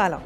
سلام 0.00 0.22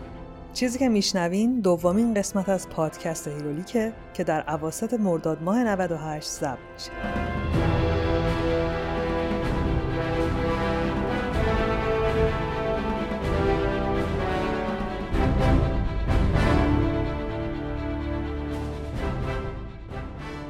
چیزی 0.52 0.79
که 0.79 0.88
میشنوین 0.88 1.61
دومین 1.61 2.14
قسمت 2.14 2.48
از 2.48 2.68
پادکست 2.68 3.29
هیرولیکه 3.29 3.93
که 4.14 4.25
در 4.25 4.40
عواست 4.40 4.95
مرداد 4.95 5.43
ماه 5.43 5.64
98 5.64 6.29
ضبط 6.29 6.58
میشه 6.75 6.90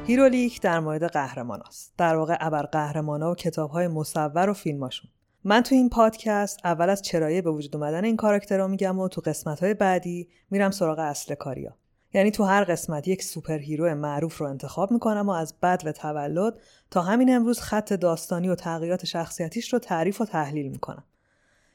هیرولیک 0.07 0.61
در 0.61 0.79
مورد 0.79 1.03
قهرمان 1.03 1.61
است. 1.67 1.93
در 1.97 2.15
واقع 2.15 2.37
ابر 2.39 2.63
قهرمان 2.63 3.21
ها 3.21 3.31
و 3.31 3.35
کتاب 3.35 3.69
های 3.69 3.87
مصور 3.87 4.49
و 4.49 4.53
فیلماشون. 4.53 5.09
من 5.47 5.61
تو 5.61 5.75
این 5.75 5.89
پادکست 5.89 6.59
اول 6.63 6.89
از 6.89 7.01
چرایی 7.01 7.41
به 7.41 7.51
وجود 7.51 7.75
اومدن 7.75 8.05
این 8.05 8.17
کاراکترها 8.17 8.67
میگم 8.67 8.99
و 8.99 9.07
تو 9.07 9.21
قسمت 9.21 9.63
های 9.63 9.73
بعدی 9.73 10.29
میرم 10.49 10.71
سراغ 10.71 10.99
اصل 10.99 11.35
کاریا. 11.35 11.75
یعنی 12.13 12.31
تو 12.31 12.43
هر 12.43 12.63
قسمت 12.63 13.07
یک 13.07 13.23
superhero 13.23 13.95
معروف 13.95 14.37
رو 14.37 14.47
انتخاب 14.47 14.91
می‌کنم 14.91 15.29
و 15.29 15.31
از 15.31 15.59
بدو 15.59 15.91
تولد 15.91 16.59
تا 16.91 17.01
همین 17.01 17.35
امروز 17.35 17.59
خط 17.59 17.93
داستانی 17.93 18.49
و 18.49 18.55
تغییرات 18.55 19.05
شخصیتیش 19.05 19.73
رو 19.73 19.79
تعریف 19.79 20.21
و 20.21 20.25
تحلیل 20.25 20.67
می‌کنم. 20.67 21.03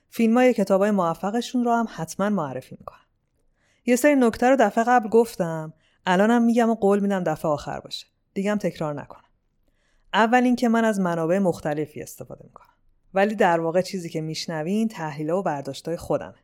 فیلم 0.08 0.36
های 0.36 0.54
کتاب 0.54 0.80
های 0.80 0.90
موفقشون 0.90 1.64
رو 1.64 1.72
هم 1.72 1.86
حتما 1.90 2.28
معرفی 2.28 2.76
می‌کنم. 2.78 3.06
یه 3.86 3.96
سری 3.96 4.14
نکته 4.14 4.50
رو 4.50 4.56
دفعه 4.56 4.84
قبل 4.84 5.08
گفتم 5.08 5.72
الانم 6.06 6.42
میگم 6.42 6.70
و 6.70 6.74
قول 6.74 7.00
میدم 7.00 7.24
دفعه 7.24 7.50
آخر 7.50 7.80
باشه. 7.80 8.06
دیگم 8.34 8.56
تکرار 8.56 8.94
نکنم. 8.94 9.30
اول 10.14 10.44
اینکه 10.44 10.68
من 10.68 10.84
از 10.84 11.00
منابع 11.00 11.38
مختلفی 11.38 12.02
استفاده 12.02 12.44
می‌کنم. 12.44 12.69
ولی 13.14 13.34
در 13.34 13.60
واقع 13.60 13.80
چیزی 13.80 14.08
که 14.08 14.20
میشنوین 14.20 14.88
تحلیل 14.88 15.30
و 15.30 15.42
برداشتای 15.42 15.96
خودمه. 15.96 16.34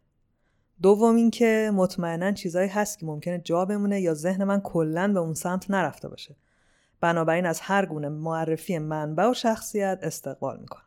دوم 0.82 1.16
اینکه 1.16 1.70
مطمئنا 1.74 2.32
چیزایی 2.32 2.68
هست 2.68 2.98
که 2.98 3.06
ممکنه 3.06 3.38
جا 3.38 3.64
بمونه 3.64 4.00
یا 4.00 4.14
ذهن 4.14 4.44
من 4.44 4.60
کلا 4.60 5.12
به 5.12 5.20
اون 5.20 5.34
سمت 5.34 5.70
نرفته 5.70 6.08
باشه. 6.08 6.36
بنابراین 7.00 7.46
از 7.46 7.60
هر 7.60 7.86
گونه 7.86 8.08
معرفی 8.08 8.78
منبع 8.78 9.30
و 9.30 9.34
شخصیت 9.34 9.98
استقبال 10.02 10.60
می‌کنم. 10.60 10.82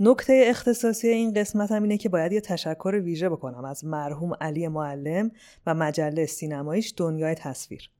نکته 0.00 0.44
اختصاصی 0.46 1.08
این 1.08 1.34
قسمت 1.34 1.72
هم 1.72 1.82
اینه 1.82 1.98
که 1.98 2.08
باید 2.08 2.32
یه 2.32 2.40
تشکر 2.40 3.00
ویژه 3.04 3.28
بکنم 3.28 3.64
از 3.64 3.84
مرحوم 3.84 4.34
علی 4.40 4.68
معلم 4.68 5.30
و 5.66 5.74
مجله 5.74 6.26
سینماییش 6.26 6.94
دنیای 6.96 7.34
تصویر. 7.34 7.90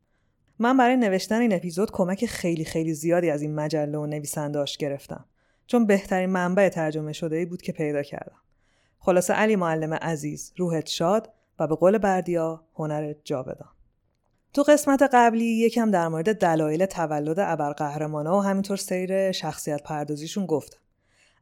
من 0.58 0.76
برای 0.76 0.96
نوشتن 0.96 1.40
این 1.40 1.54
اپیزود 1.54 1.90
کمک 1.90 2.26
خیلی 2.26 2.64
خیلی 2.64 2.94
زیادی 2.94 3.30
از 3.30 3.42
این 3.42 3.54
مجله 3.54 3.98
و 3.98 4.06
نویسنداش 4.06 4.76
گرفتم 4.76 5.24
چون 5.68 5.86
بهترین 5.86 6.30
منبع 6.30 6.68
ترجمه 6.68 7.12
شده 7.12 7.36
ای 7.36 7.46
بود 7.46 7.62
که 7.62 7.72
پیدا 7.72 8.02
کردم. 8.02 8.40
خلاصه 8.98 9.34
علی 9.34 9.56
معلم 9.56 9.94
عزیز 9.94 10.52
روحت 10.56 10.86
شاد 10.86 11.32
و 11.58 11.66
به 11.66 11.74
قول 11.74 11.98
بردیا 11.98 12.64
هنرت 12.74 13.16
جاودان. 13.24 13.68
تو 14.54 14.62
قسمت 14.62 15.02
قبلی 15.12 15.44
یکم 15.44 15.90
در 15.90 16.08
مورد 16.08 16.38
دلایل 16.38 16.86
تولد 16.86 17.38
ابرقهرمانا 17.38 18.38
و 18.38 18.42
همینطور 18.42 18.76
سیر 18.76 19.32
شخصیت 19.32 19.82
پردازیشون 19.82 20.46
گفتم. 20.46 20.78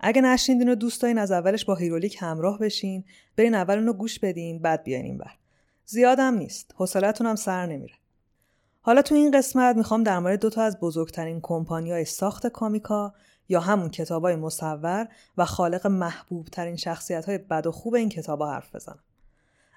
اگه 0.01 0.21
نشنیدین 0.21 0.69
و 0.69 0.75
دوست 0.75 1.03
دارین 1.03 1.19
از 1.19 1.31
اولش 1.31 1.65
با 1.65 1.75
هیرولیک 1.75 2.17
همراه 2.21 2.59
بشین 2.59 3.05
برین 3.37 3.55
اول 3.55 3.79
اونو 3.79 3.93
گوش 3.93 4.19
بدین 4.19 4.63
بعد 4.63 4.83
بیاین 4.83 5.05
این 5.05 5.19
بر 5.19 5.33
زیادم 5.85 6.35
نیست. 6.35 6.75
حوصلتون 6.77 7.27
هم 7.27 7.37
سر 7.37 7.67
نمیره. 7.67 7.95
حالا 8.87 9.03
تو 9.03 9.15
این 9.15 9.31
قسمت 9.31 9.77
می‌خوام 9.77 10.03
در 10.03 10.19
مورد 10.19 10.41
دو 10.41 10.51
تا 10.51 10.63
از 10.63 10.81
بزرگترین 10.81 11.41
کمپانیای 11.43 12.05
ساخت 12.05 12.47
کامیکا 12.47 13.15
یا 13.49 13.61
همون 13.61 13.89
کتابای 13.89 14.37
مصور 14.37 15.09
و 15.39 15.45
خالق 15.45 15.87
محبوب 15.87 16.47
ترین 16.47 16.77
شخصیت 16.77 17.25
های 17.25 17.39
بد 17.39 17.67
و 17.67 17.73
خوب 17.73 17.95
این 17.95 18.09
کتابا 18.09 18.51
حرف 18.51 18.75
بزنم. 18.75 18.99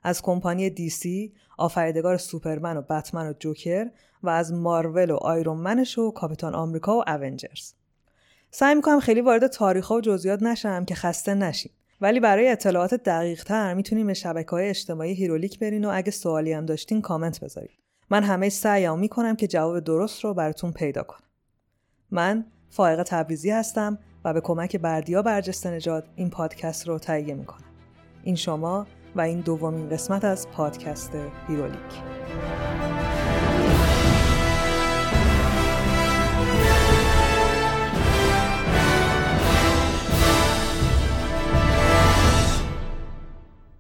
از 0.03 0.22
کمپانی 0.22 0.69
دی 0.69 0.90
سی، 0.90 1.34
آفریدگار 1.58 2.18
سوپرمن 2.18 2.78
و 2.78 2.81
بتمن 2.81 3.30
و 3.30 3.34
جوکر 3.40 3.90
و 4.24 4.30
از 4.30 4.53
مارول 4.53 5.12
و 5.12 5.16
آیرون 5.16 5.58
منش 5.58 5.98
و 5.98 6.12
کاپیتان 6.12 6.56
آمریکا 6.56 6.98
و 6.98 7.09
اونجرز. 7.09 7.74
سعی 8.52 8.75
می‌کنم 8.75 9.00
خیلی 9.00 9.22
وارد 9.22 9.48
تاریخ 9.48 9.92
و 9.92 10.02
جزئیات 10.02 10.44
نشم 10.44 10.86
که 10.86 10.96
خسته 10.96 11.34
نشین. 11.34 11.72
ولی 12.02 12.19
برای 12.19 12.50
اطلاعات 12.50 12.94
دقیق 12.94 13.44
تر 13.44 13.74
می‌تونین 13.74 14.07
به 14.08 14.14
شبکه 14.14 14.52
های 14.52 14.69
اجتماعی 14.69 15.14
هیرولیک 15.14 15.59
برین 15.59 15.86
و 15.86 15.92
اگه 15.94 16.12
سوالی 16.12 16.53
هم 16.53 16.66
داشتین 16.66 17.02
کامنت 17.02 17.40
بذارید. 17.40 17.78
من 18.09 18.24
همه 18.24 18.50
سعیم 18.50 19.00
می‌کنم 19.00 19.36
که 19.36 19.47
جواب 19.47 19.80
درست 19.80 20.24
رو 20.24 20.34
براتون 20.34 20.72
پیدا 20.72 21.03
کنم. 21.03 21.28
من 22.12 22.46
فائق 22.70 23.03
تبریزی 23.03 23.52
هستم 23.52 24.00
و 24.25 24.34
به 24.34 24.42
کمک 24.42 24.75
بردیا 24.75 25.22
برجسته 25.22 25.72
نجات 25.72 26.06
این 26.16 26.30
پادکست 26.30 26.88
رو 26.88 27.00
تهیه 27.00 27.34
می‌کنم. 27.34 27.66
این 28.24 28.36
شما 28.36 28.88
و 29.16 29.22
این 29.22 29.40
دومین 29.40 29.90
قسمت 29.90 30.25
از 30.25 30.48
پادکست 30.50 31.12
هیرولیک. 31.48 31.80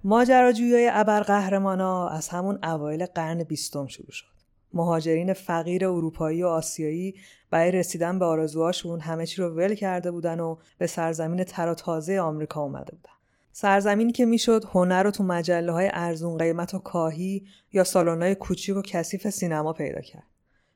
ماجراجویی 0.09 0.89
ابرقهرمانا 0.91 2.09
از 2.09 2.29
همون 2.29 2.59
اوایل 2.63 3.05
قرن 3.05 3.43
بیستم 3.43 3.87
شروع 3.87 4.11
شد. 4.11 4.25
مهاجرین 4.73 5.33
فقیر 5.33 5.85
اروپایی 5.85 6.43
و 6.43 6.47
آسیایی 6.47 7.15
برای 7.49 7.71
رسیدن 7.71 8.19
به 8.19 8.25
آرزوهاشون 8.25 8.99
همه 8.99 9.25
چی 9.25 9.41
رو 9.41 9.49
ول 9.49 9.75
کرده 9.75 10.11
بودن 10.11 10.39
و 10.39 10.57
به 10.77 10.87
سرزمین 10.87 11.43
تر 11.43 11.73
تازه 11.73 12.19
آمریکا 12.19 12.61
اومده 12.61 12.91
بودن. 12.91 13.13
سرزمینی 13.51 14.11
که 14.11 14.25
می‌شد 14.25 14.63
هنر 14.71 15.03
رو 15.03 15.11
تو 15.11 15.23
مجله 15.23 15.71
های 15.71 15.89
ارزون 15.93 16.37
قیمت 16.37 16.73
و 16.73 16.79
کاهی 16.79 17.45
یا 17.73 17.83
های 17.93 18.35
کوچیک 18.35 18.77
و 18.77 18.81
کثیف 18.81 19.29
سینما 19.29 19.73
پیدا 19.73 20.01
کرد. 20.01 20.28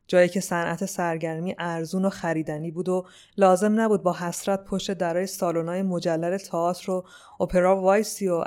جایی 0.07 0.29
که 0.29 0.39
صنعت 0.39 0.85
سرگرمی 0.85 1.55
ارزون 1.59 2.05
و 2.05 2.09
خریدنی 2.09 2.71
بود 2.71 2.89
و 2.89 3.05
لازم 3.37 3.81
نبود 3.81 4.03
با 4.03 4.13
حسرت 4.13 4.63
پشت 4.63 4.91
درای 4.91 5.27
سالن‌های 5.27 5.81
مجلل 5.81 6.37
تئاتر 6.37 6.91
و 6.91 7.05
اپرا 7.39 7.81
وایسی 7.81 8.27
و 8.27 8.43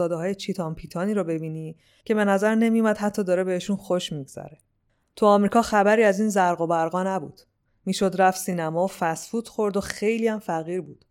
های 0.00 0.34
چیتان 0.34 0.74
پیتانی 0.74 1.14
رو 1.14 1.24
ببینی 1.24 1.76
که 2.04 2.14
به 2.14 2.24
نظر 2.24 2.54
نمیومد 2.54 2.98
حتی 2.98 3.24
داره 3.24 3.44
بهشون 3.44 3.76
خوش 3.76 4.12
میگذره. 4.12 4.58
تو 5.16 5.26
آمریکا 5.26 5.62
خبری 5.62 6.04
از 6.04 6.20
این 6.20 6.28
زرق 6.28 6.60
و 6.60 6.66
برقا 6.66 7.02
نبود. 7.02 7.40
می‌شد 7.86 8.14
رفت 8.18 8.40
سینما 8.40 8.84
و 8.84 8.88
فسفود 8.88 9.48
خورد 9.48 9.76
و 9.76 9.80
خیلی 9.80 10.28
هم 10.28 10.38
فقیر 10.38 10.80
بود. 10.80 11.04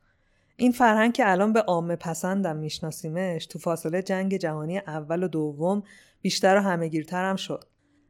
این 0.56 0.72
فرهنگ 0.72 1.14
که 1.14 1.32
الان 1.32 1.54
به 1.54 1.62
عامه 1.62 1.96
پسندم 1.96 2.56
میشناسیمش 2.56 3.46
تو 3.46 3.60
فاصله 3.60 4.02
جنگ 4.02 4.38
جهانی 4.38 4.78
اول 4.78 5.24
و 5.24 5.28
دوم 5.28 5.84
بیشتر 6.22 6.58
و 6.58 6.60
همهگیرتر 6.60 7.30
هم 7.30 7.36
شد. 7.36 7.64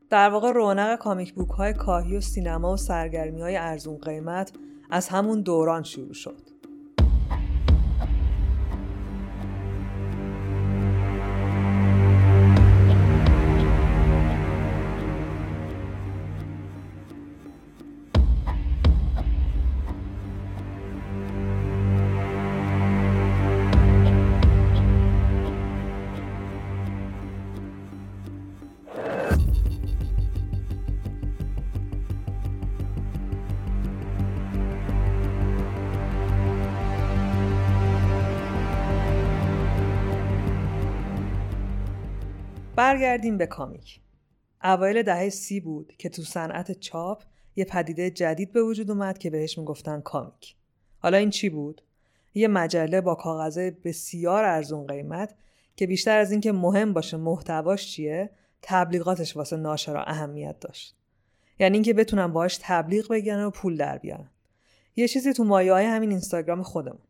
در 0.09 0.29
واقع 0.29 0.51
رونق 0.51 0.95
کامیک 0.95 1.33
بوک 1.33 1.49
های 1.49 1.73
کاهی 1.73 2.17
و 2.17 2.21
سینما 2.21 2.73
و 2.73 2.77
سرگرمی 2.77 3.41
های 3.41 3.57
ارزون 3.57 3.97
قیمت 3.97 4.51
از 4.89 5.09
همون 5.09 5.41
دوران 5.41 5.83
شروع 5.83 6.13
شد. 6.13 6.48
برگردیم 42.79 43.37
به 43.37 43.45
کامیک. 43.45 44.01
اوایل 44.63 45.03
دهه 45.03 45.29
سی 45.29 45.59
بود 45.59 45.93
که 45.97 46.09
تو 46.09 46.21
صنعت 46.21 46.71
چاپ 46.71 47.23
یه 47.55 47.65
پدیده 47.65 48.11
جدید 48.11 48.51
به 48.51 48.63
وجود 48.63 48.91
اومد 48.91 49.17
که 49.17 49.29
بهش 49.29 49.57
می‌گفتن 49.57 50.01
کامیک. 50.01 50.55
حالا 50.99 51.17
این 51.17 51.29
چی 51.29 51.49
بود؟ 51.49 51.81
یه 52.33 52.47
مجله 52.47 53.01
با 53.01 53.15
کاغذه 53.15 53.77
بسیار 53.83 54.43
ارزون 54.43 54.87
قیمت 54.87 55.35
که 55.75 55.87
بیشتر 55.87 56.17
از 56.17 56.31
اینکه 56.31 56.51
مهم 56.51 56.93
باشه 56.93 57.17
محتواش 57.17 57.91
چیه 57.91 58.29
تبلیغاتش 58.61 59.37
واسه 59.37 59.57
ناشرا 59.57 60.03
اهمیت 60.03 60.59
داشت. 60.59 60.95
یعنی 61.59 61.73
اینکه 61.73 61.93
بتونن 61.93 62.27
باهاش 62.27 62.59
تبلیغ 62.61 63.07
بگن 63.11 63.43
و 63.43 63.49
پول 63.49 63.77
در 63.77 63.97
بیارن. 63.97 64.29
یه 64.95 65.07
چیزی 65.07 65.33
تو 65.33 65.43
مایه 65.43 65.73
های 65.73 65.85
همین 65.85 66.09
اینستاگرام 66.09 66.63
خودمون. 66.63 67.01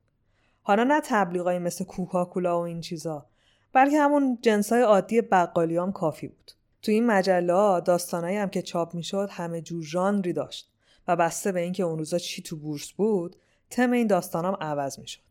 حالا 0.62 0.83
نه 0.83 1.01
تبلیغای 1.06 1.60
مثل 1.60 1.86
کوکاکولا 1.86 2.60
و 2.60 2.63
این 2.63 2.81
چیزا 2.81 3.28
بلکه 3.74 4.00
همون 4.00 4.38
جنسای 4.42 4.81
عادی 4.81 5.21
بقالی 5.21 5.77
هم 5.77 5.92
کافی 5.92 6.27
بود. 6.27 6.51
تو 6.81 6.92
این 6.92 7.06
مجله 7.06 7.54
ها 7.54 7.80
داستانایی 7.80 8.38
هم 8.38 8.50
که 8.50 8.62
چاپ 8.62 8.95
می‌شد 8.95 9.30
همه 9.31 9.62
جور 9.62 9.83
ژانری 9.83 10.33
داشت 10.33 10.71
و 11.07 11.16
بسته 11.16 11.51
به 11.51 11.60
اینکه 11.60 11.83
اون 11.83 11.98
روزا 11.98 12.18
چی 12.18 12.42
تو 12.42 12.56
بورس 12.56 12.92
بود 12.92 13.36
تم 13.69 13.92
این 13.92 14.07
داستان 14.07 14.45
هم 14.45 14.57
عوض 14.62 15.00
می‌شد. 15.00 15.21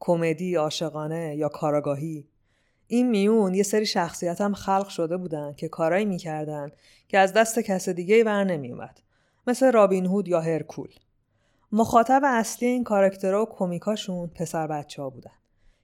کمدی، 0.00 0.54
عاشقانه 0.54 1.36
یا 1.36 1.48
کاراگاهی 1.48 2.28
این 2.86 3.10
میون 3.10 3.54
یه 3.54 3.62
سری 3.62 3.86
شخصیت 3.86 4.40
هم 4.40 4.54
خلق 4.54 4.88
شده 4.88 5.16
بودن 5.16 5.52
که 5.52 5.68
کارایی 5.68 6.04
می‌کردن 6.04 6.72
که 7.08 7.18
از 7.18 7.32
دست 7.32 7.58
کس 7.58 7.88
دیگه 7.88 8.24
بر 8.24 8.44
نمیومد 8.44 9.00
مثل 9.46 9.72
رابین 9.72 10.06
هود 10.06 10.28
یا 10.28 10.40
هرکول 10.40 10.88
مخاطب 11.72 12.22
اصلی 12.24 12.68
این 12.68 12.84
کارکترها 12.84 13.42
و 13.42 13.46
کمیکاشون 13.46 14.26
پسر 14.26 14.66
بچه 14.66 15.02
ها 15.02 15.10
بودن 15.10 15.30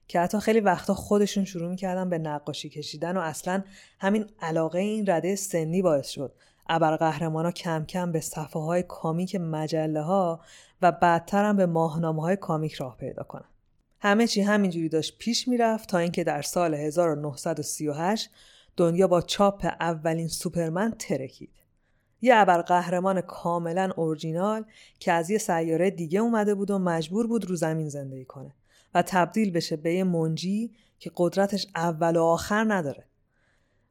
که 0.07 0.19
حتی 0.19 0.39
خیلی 0.39 0.59
وقتا 0.59 0.93
خودشون 0.93 1.45
شروع 1.45 1.69
می‌کردن 1.69 2.09
به 2.09 2.17
نقاشی 2.17 2.69
کشیدن 2.69 3.17
و 3.17 3.19
اصلا 3.19 3.63
همین 3.99 4.25
علاقه 4.41 4.79
این 4.79 5.09
رده 5.09 5.35
سنی 5.35 5.81
باعث 5.81 6.09
شد 6.09 6.33
ابرقهرمانا 6.69 7.51
کم 7.51 7.85
کم 7.85 8.11
به 8.11 8.19
صفحه 8.19 8.61
های 8.61 8.83
کامیک 8.83 9.35
مجله 9.35 10.01
ها 10.01 10.41
و 10.81 10.91
بعدتر 10.91 11.45
هم 11.45 11.57
به 11.57 11.65
ماهنامه 11.65 12.21
های 12.21 12.35
کامیک 12.35 12.73
راه 12.73 12.97
پیدا 12.97 13.23
کنن. 13.23 13.45
همه 13.99 14.27
چی 14.27 14.41
همینجوری 14.41 14.89
داشت 14.89 15.17
پیش 15.17 15.47
می‌رفت 15.47 15.89
تا 15.89 15.97
اینکه 15.97 16.23
در 16.23 16.41
سال 16.41 16.73
1938 16.73 18.29
دنیا 18.77 19.07
با 19.07 19.21
چاپ 19.21 19.65
اولین 19.79 20.27
سوپرمن 20.27 20.91
ترکید. 20.99 21.63
یه 22.21 22.35
ابرقهرمان 22.35 23.21
کاملا 23.21 23.91
اورجینال 23.95 24.65
که 24.99 25.11
از 25.11 25.29
یه 25.29 25.37
سیاره 25.37 25.89
دیگه 25.89 26.19
اومده 26.19 26.55
بود 26.55 26.71
و 26.71 26.79
مجبور 26.79 27.27
بود 27.27 27.45
رو 27.45 27.55
زمین 27.55 27.89
زندگی 27.89 28.25
کنه 28.25 28.53
و 28.93 29.01
تبدیل 29.01 29.51
بشه 29.51 29.75
به 29.75 29.93
یه 29.93 30.03
منجی 30.03 30.71
که 30.99 31.11
قدرتش 31.17 31.67
اول 31.75 32.15
و 32.15 32.23
آخر 32.23 32.65
نداره. 32.73 33.05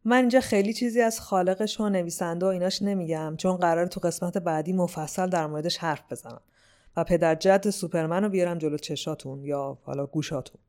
من 0.05 0.17
اینجا 0.17 0.41
خیلی 0.41 0.73
چیزی 0.73 1.01
از 1.01 1.21
خالقش 1.21 1.81
و 1.81 1.89
نویسنده 1.89 2.47
و 2.47 2.49
ایناش 2.49 2.83
نمیگم 2.83 3.35
چون 3.39 3.57
قرار 3.57 3.87
تو 3.87 4.01
قسمت 4.01 4.39
بعدی 4.39 4.73
مفصل 4.73 5.27
در 5.27 5.47
موردش 5.47 5.77
حرف 5.77 6.03
بزنم 6.11 6.41
و 6.97 7.05
پدر 7.05 7.35
جد 7.35 7.71
سوپرمن 7.71 8.23
رو 8.23 8.29
بیارم 8.29 8.59
جلو 8.59 8.79
چشاتون 8.79 9.45
یا 9.45 9.79
حالا 9.83 10.07
گوشاتون. 10.07 10.61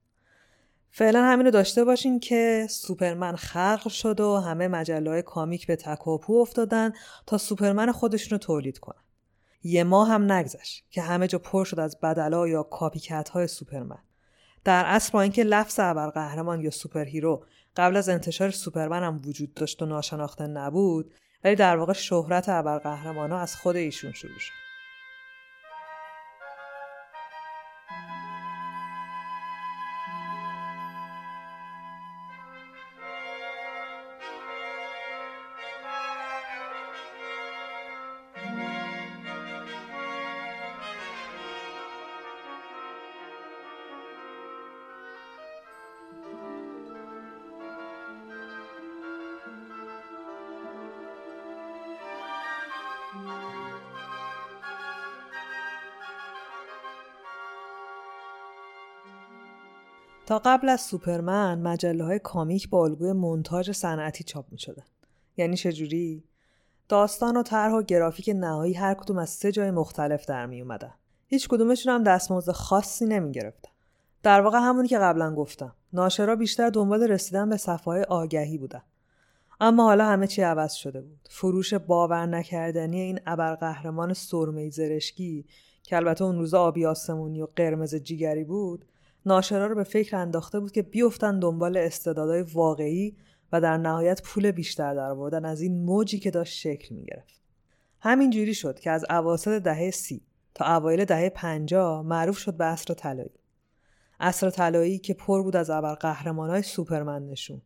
فعلا 0.91 1.23
همین 1.23 1.45
رو 1.45 1.51
داشته 1.51 1.83
باشین 1.83 2.19
که 2.19 2.67
سوپرمن 2.69 3.35
خلق 3.35 3.87
شد 3.87 4.19
و 4.19 4.37
همه 4.37 4.67
مجله 4.67 5.21
کامیک 5.21 5.67
به 5.67 5.75
تکاپو 5.75 6.41
افتادن 6.41 6.93
تا 7.25 7.37
سوپرمن 7.37 7.91
خودشون 7.91 8.29
رو 8.31 8.37
تولید 8.37 8.79
کنن. 8.79 9.01
یه 9.63 9.83
ماه 9.83 10.09
هم 10.09 10.31
نگذشت 10.31 10.85
که 10.89 11.01
همه 11.01 11.27
جا 11.27 11.39
پر 11.39 11.63
شد 11.63 11.79
از 11.79 11.99
بدلا 11.99 12.47
یا 12.47 12.63
copycat 12.63 13.29
های 13.29 13.47
سوپرمن. 13.47 14.03
در 14.63 14.83
اصل 14.85 15.11
با 15.11 15.21
اینکه 15.21 15.43
لفظ 15.43 15.79
ابرقهرمان 15.79 16.61
یا 16.61 16.69
superhero 16.69 17.45
قبل 17.75 17.97
از 17.97 18.09
انتشار 18.09 18.51
سوپرمن 18.51 19.03
هم 19.03 19.21
وجود 19.25 19.53
داشت 19.53 19.81
و 19.81 19.85
ناشناخته 19.85 20.47
نبود 20.47 21.13
ولی 21.43 21.55
در 21.55 21.77
واقع 21.77 21.93
شهرت 21.93 22.49
ابرقهرمانا 22.49 23.39
از 23.39 23.55
خود 23.55 23.75
ایشون 23.75 24.11
شروع 24.11 24.39
شد 24.39 24.62
تا 60.25 60.39
قبل 60.45 60.69
از 60.69 60.81
سوپرمن 60.81 61.61
مجله 61.61 62.03
های 62.03 62.19
کامیک 62.19 62.69
با 62.69 62.83
الگوی 62.83 63.11
منتاج 63.11 63.71
صنعتی 63.71 64.23
چاپ 64.23 64.45
می 64.51 64.59
شدن. 64.59 64.83
یعنی 65.37 65.57
چجوری؟ 65.57 66.23
داستان 66.89 67.37
و 67.37 67.43
طرح 67.43 67.73
و 67.73 67.81
گرافیک 67.81 68.29
نهایی 68.35 68.73
هر 68.73 68.93
کدوم 68.93 69.17
از 69.17 69.29
سه 69.29 69.51
جای 69.51 69.71
مختلف 69.71 70.25
در 70.25 70.45
می 70.45 70.61
اومدن. 70.61 70.93
هیچ 71.27 71.47
کدومشون 71.47 71.93
هم 71.93 72.03
دستمزد 72.03 72.51
خاصی 72.51 73.05
نمی 73.05 73.31
گرفتن. 73.31 73.69
در 74.23 74.41
واقع 74.41 74.57
همونی 74.57 74.87
که 74.87 74.97
قبلا 74.97 75.35
گفتم. 75.35 75.75
ناشرا 75.93 76.35
بیشتر 76.35 76.69
دنبال 76.69 77.03
رسیدن 77.03 77.49
به 77.49 77.57
صفحه 77.57 78.03
آگهی 78.03 78.57
بودن. 78.57 78.81
اما 79.61 79.83
حالا 79.83 80.05
همه 80.05 80.27
چی 80.27 80.41
عوض 80.41 80.73
شده 80.73 81.01
بود. 81.01 81.19
فروش 81.29 81.73
باور 81.73 82.25
نکردنی 82.25 82.99
این 82.99 83.19
ابرقهرمان 83.25 84.13
سرمه 84.13 84.69
زرشکی 84.69 85.45
که 85.83 85.95
البته 85.95 86.23
اون 86.23 86.39
روزا 86.39 86.61
آبی 86.61 86.85
آسمونی 86.85 87.41
و 87.41 87.47
قرمز 87.55 87.95
جیگری 87.95 88.43
بود 88.43 88.85
ناشرا 89.25 89.67
رو 89.67 89.75
به 89.75 89.83
فکر 89.83 90.15
انداخته 90.17 90.59
بود 90.59 90.71
که 90.71 90.81
بیفتن 90.81 91.39
دنبال 91.39 91.77
استعدادهای 91.77 92.41
واقعی 92.41 93.17
و 93.51 93.61
در 93.61 93.77
نهایت 93.77 94.21
پول 94.21 94.51
بیشتر 94.51 94.93
درآوردن 94.93 95.45
از 95.45 95.61
این 95.61 95.85
موجی 95.85 96.19
که 96.19 96.31
داشت 96.31 96.59
شکل 96.59 96.95
می 96.95 97.05
گرفت. 97.05 97.41
همین 97.99 98.29
جوری 98.29 98.53
شد 98.53 98.79
که 98.79 98.91
از 98.91 99.05
اواسط 99.09 99.63
دهه 99.63 99.91
سی 99.91 100.21
تا 100.53 100.75
اوایل 100.75 101.05
دهه 101.05 101.29
پنجاه 101.29 102.01
معروف 102.01 102.37
شد 102.37 102.57
به 102.57 102.65
عصر 102.65 102.93
طلایی. 102.93 103.39
عصر 104.19 104.49
طلایی 104.49 104.99
که 104.99 105.13
پر 105.13 105.43
بود 105.43 105.55
از 105.55 105.69
ابر 105.69 105.93
قهرمانای 105.93 106.61
سوپرمن 106.61 107.25
نشون. 107.25 107.61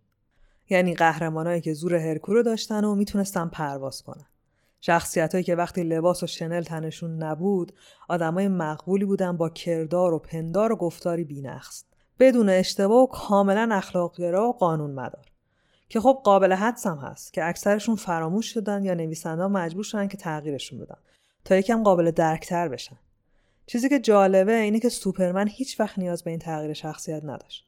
یعنی 0.70 0.94
قهرمانایی 0.94 1.62
که 1.62 1.74
زور 1.74 1.96
هرکول 1.96 2.36
رو 2.36 2.44
داشتن 2.44 2.84
و 2.84 2.96
می‌تونستن 2.96 3.48
پرواز 3.48 4.02
کنن. 4.02 4.26
شخصیت 4.82 5.46
که 5.46 5.56
وقتی 5.56 5.84
لباس 5.84 6.24
و 6.24 6.28
شنل 6.28 6.64
تنشون 6.64 7.24
نبود 7.24 7.74
آدمای 8.10 8.48
مقبولی 8.48 9.06
بودن 9.06 9.38
با 9.38 9.50
کردار 9.50 10.14
و 10.14 10.20
پندار 10.20 10.72
و 10.72 10.76
گفتاری 10.76 11.24
بینقص. 11.24 11.84
بدون 12.20 12.50
اشتباه 12.50 13.04
و 13.04 13.08
کاملا 13.08 13.76
اخلاقگرا 13.76 14.50
و 14.50 14.54
قانون 14.54 14.92
مدار. 14.92 15.26
که 15.90 16.00
خب 16.00 16.22
قابل 16.24 16.54
حدس 16.54 16.88
هم 16.88 16.98
هست 16.98 17.34
که 17.34 17.48
اکثرشون 17.48 17.96
فراموش 17.96 18.54
شدن 18.54 18.84
یا 18.84 18.94
نویسنده 18.94 19.48
مجبور 19.48 19.84
شدن 19.84 20.08
که 20.08 20.18
تغییرشون 20.18 20.80
بدن 20.80 20.98
تا 21.46 21.56
یکم 21.56 21.84
قابل 21.84 22.12
درکتر 22.12 22.68
بشن. 22.68 22.98
چیزی 23.66 23.90
که 23.90 24.00
جالبه 24.00 24.56
اینه 24.56 24.80
که 24.80 24.90
سوپرمن 24.90 25.48
هیچ 25.48 25.80
وقت 25.80 26.00
نیاز 26.00 26.24
به 26.24 26.30
این 26.30 26.40
تغییر 26.40 26.74
شخصیت 26.74 27.24
نداشت. 27.24 27.67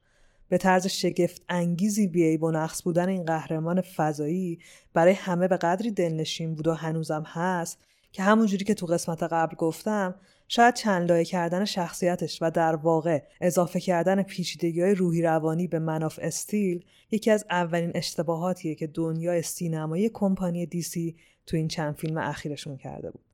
به 0.50 0.58
طرز 0.58 0.88
شگفت 0.88 1.42
انگیزی 1.50 2.08
بیعیب 2.08 2.44
و 2.44 2.52
نقص 2.52 2.84
بودن 2.84 3.10
این 3.10 3.24
قهرمان 3.24 3.82
فضایی 3.82 4.60
برای 4.94 5.14
همه 5.14 5.48
به 5.48 5.58
قدری 5.58 5.92
دلنشین 5.92 6.56
بود 6.56 6.68
و 6.68 6.74
هنوزم 6.74 7.24
هست 7.28 7.80
که 8.12 8.24
همونجوری 8.24 8.66
که 8.66 8.74
تو 8.74 8.86
قسمت 8.86 9.24
قبل 9.24 9.56
گفتم 9.56 10.16
شاید 10.48 10.74
چند 10.74 11.10
لایه 11.10 11.26
کردن 11.26 11.66
شخصیتش 11.66 12.42
و 12.42 12.52
در 12.52 12.76
واقع 12.76 13.24
اضافه 13.42 13.80
کردن 13.80 14.24
پیچیدگی 14.24 14.82
های 14.82 14.96
روحی 14.96 15.22
روانی 15.22 15.68
به 15.68 15.80
مناف 15.80 16.20
استیل 16.22 16.86
یکی 17.12 17.32
از 17.32 17.46
اولین 17.50 17.92
اشتباهاتیه 17.96 18.76
که 18.76 18.88
دنیای 18.88 19.42
سینمایی 19.42 20.10
کمپانی 20.10 20.66
دیسی 20.66 21.16
تو 21.46 21.58
این 21.58 21.68
چند 21.68 21.96
فیلم 21.96 22.18
اخیرشون 22.18 22.78
کرده 22.78 23.12
بود. 23.12 23.26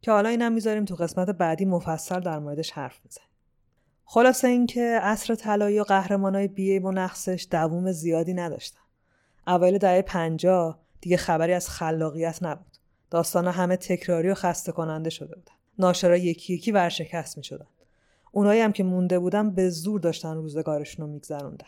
که 0.00 0.10
حالا 0.10 0.28
اینم 0.28 0.52
می‌ذاریم 0.52 0.84
تو 0.84 0.94
قسمت 0.94 1.30
بعدی 1.30 1.64
مفصل 1.64 2.20
در 2.20 2.38
موردش 2.38 2.70
حرف 2.70 3.00
می‌زنیم 3.04 3.31
خلاصه 4.04 4.48
اینکه 4.48 5.00
عصر 5.02 5.34
طلایی 5.34 5.80
و 5.80 5.82
قهرمانای 5.82 6.48
بیعیب 6.48 6.84
و 6.84 6.92
نقصش 6.92 7.46
دووم 7.50 7.92
زیادی 7.92 8.34
نداشتن. 8.34 8.80
اوایل 9.46 9.78
دهه 9.78 10.02
پنجاه 10.02 10.78
دیگه 11.00 11.16
خبری 11.16 11.52
از 11.52 11.68
خلاقیت 11.68 12.42
نبود. 12.42 12.76
داستان 13.10 13.48
همه 13.48 13.76
تکراری 13.76 14.30
و 14.30 14.34
خسته 14.34 14.72
کننده 14.72 15.10
شده 15.10 15.34
بودن. 15.34 15.52
ناشرا 15.78 16.16
یکی 16.16 16.54
یکی 16.54 16.72
ورشکست 16.72 17.38
می 17.38 17.44
شدن. 17.44 17.66
اونایی 18.32 18.60
هم 18.60 18.72
که 18.72 18.84
مونده 18.84 19.18
بودن 19.18 19.50
به 19.50 19.70
زور 19.70 20.00
داشتن 20.00 20.34
روزگارشون 20.34 21.06
رو 21.06 21.12
میگذروندن. 21.12 21.66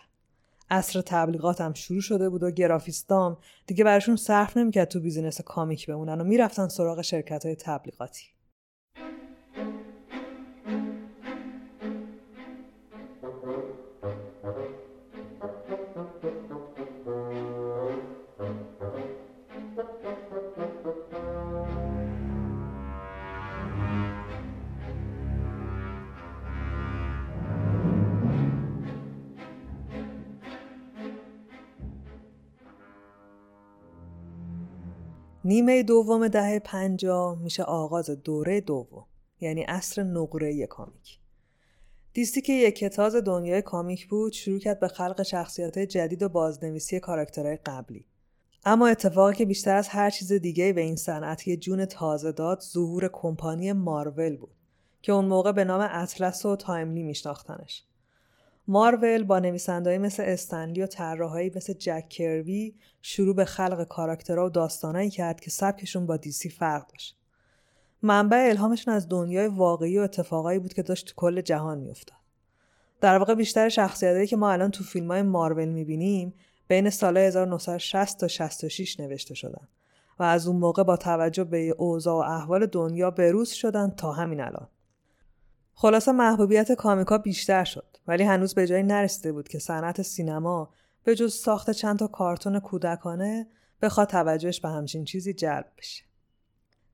عصر 0.70 1.00
تبلیغات 1.00 1.60
هم 1.60 1.72
شروع 1.72 2.00
شده 2.00 2.28
بود 2.28 2.42
و 2.42 2.50
گرافیستام 2.50 3.38
دیگه 3.66 3.84
براشون 3.84 4.16
صرف 4.16 4.56
نمی‌کرد 4.56 4.88
تو 4.88 5.00
بیزینس 5.00 5.40
کامیک 5.40 5.86
بمونن 5.86 6.20
و 6.20 6.24
می‌رفتن 6.24 6.68
سراغ 6.68 7.02
شرکت 7.02 7.46
های 7.46 7.56
تبلیغاتی. 7.56 8.24
نیمه 35.44 35.82
دوم 35.82 36.28
دهه 36.28 36.58
پنجاه 36.58 37.42
میشه 37.42 37.62
آغاز 37.62 38.10
دوره 38.10 38.60
دوم 38.60 39.06
یعنی 39.40 39.62
عصر 39.62 40.02
نقره‌ای 40.02 40.66
comic. 40.66 41.18
DC 42.12 42.40
که 42.40 42.52
یکه‌تاز 42.52 43.16
دنیای 43.16 43.62
comic 43.62 44.08
بود 44.08 44.32
شروع 44.32 44.58
کرد 44.58 44.80
به 44.80 44.88
خلق 44.88 45.22
شخصیت 45.22 45.78
جدید 45.78 46.22
و 46.22 46.28
بازنویسی 46.28 47.00
کاراکترهای 47.00 47.56
قبلی. 47.56 48.06
اما 48.64 48.86
اتفاقی 48.86 49.34
که 49.34 49.44
بیشتر 49.44 49.76
از 49.76 49.88
هر 49.88 50.10
چیز 50.10 50.32
دیگه 50.32 50.72
به 50.72 50.80
این 50.80 50.96
صنعت 50.96 51.48
یه 51.48 51.56
جون 51.56 51.84
تازه 51.84 52.32
داد 52.32 52.60
ظهور 52.60 53.10
کمپانی 53.12 53.72
مارول 53.72 54.36
بود 54.36 54.54
که 55.02 55.12
اون 55.12 55.24
موقع 55.24 55.52
به 55.52 55.64
نام 55.64 55.88
اطلس 55.90 56.46
و 56.46 56.56
تایملی 56.56 57.02
میشناختنش. 57.02 57.84
مارول 58.68 59.24
با 59.24 59.38
نویسندهایی 59.38 59.98
مثل 59.98 60.22
استن 60.26 60.60
لی 60.60 60.82
و 60.82 60.86
طراحهایی 60.86 61.52
مثل 61.56 61.72
جک 61.72 62.08
کربی 62.08 62.74
شروع 63.02 63.34
به 63.34 63.44
خلق 63.44 63.84
کاراکترها 63.84 64.46
و 64.46 64.50
داستانایی 64.50 65.10
کرد 65.10 65.40
که 65.40 65.50
سبکشون 65.50 66.06
با 66.06 66.16
دیسی 66.16 66.48
فرق 66.48 66.86
داشت. 66.86 67.16
منبع 68.02 68.46
الهامشون 68.50 68.94
از 68.94 69.08
دنیای 69.08 69.48
واقعی 69.48 69.98
و 69.98 70.02
اتفاقایی 70.02 70.58
بود 70.58 70.72
که 70.72 70.82
داشت 70.82 71.06
تو 71.06 71.12
کل 71.16 71.40
جهان 71.40 71.78
میافتاد. 71.78 72.18
در 73.00 73.18
واقع 73.18 73.34
بیشتر 73.34 73.68
شخصیتایی 73.68 74.26
که 74.26 74.36
ما 74.36 74.50
الان 74.50 74.70
تو 74.70 74.84
فیلم 74.84 75.10
های 75.10 75.22
مارول 75.22 75.68
می‌بینیم 75.68 76.34
بین 76.68 76.90
سال 76.90 77.16
1960 77.16 78.20
تا 78.20 78.28
66 78.28 79.00
نوشته 79.00 79.34
شدن 79.34 79.68
و 80.18 80.22
از 80.22 80.46
اون 80.46 80.56
موقع 80.56 80.82
با 80.82 80.96
توجه 80.96 81.44
به 81.44 81.74
اوضاع 81.78 82.14
و 82.14 82.30
احوال 82.30 82.66
دنیا 82.66 83.10
بروز 83.10 83.50
شدن 83.50 83.90
تا 83.90 84.12
همین 84.12 84.40
الان. 84.40 84.68
خلاصه 85.74 86.12
محبوبیت 86.12 86.72
کامیکا 86.72 87.18
بیشتر 87.18 87.64
شد 87.64 87.96
ولی 88.06 88.24
هنوز 88.24 88.54
به 88.54 88.66
جایی 88.66 88.82
نرسیده 88.82 89.32
بود 89.32 89.48
که 89.48 89.58
صنعت 89.58 90.02
سینما 90.02 90.70
به 91.04 91.14
جز 91.14 91.34
ساخت 91.34 91.70
چند 91.70 91.98
تا 91.98 92.06
کارتون 92.06 92.60
کودکانه 92.60 93.46
بخواد 93.82 94.08
توجهش 94.08 94.60
به 94.60 94.68
همچین 94.68 95.04
چیزی 95.04 95.32
جلب 95.32 95.66
بشه. 95.78 96.04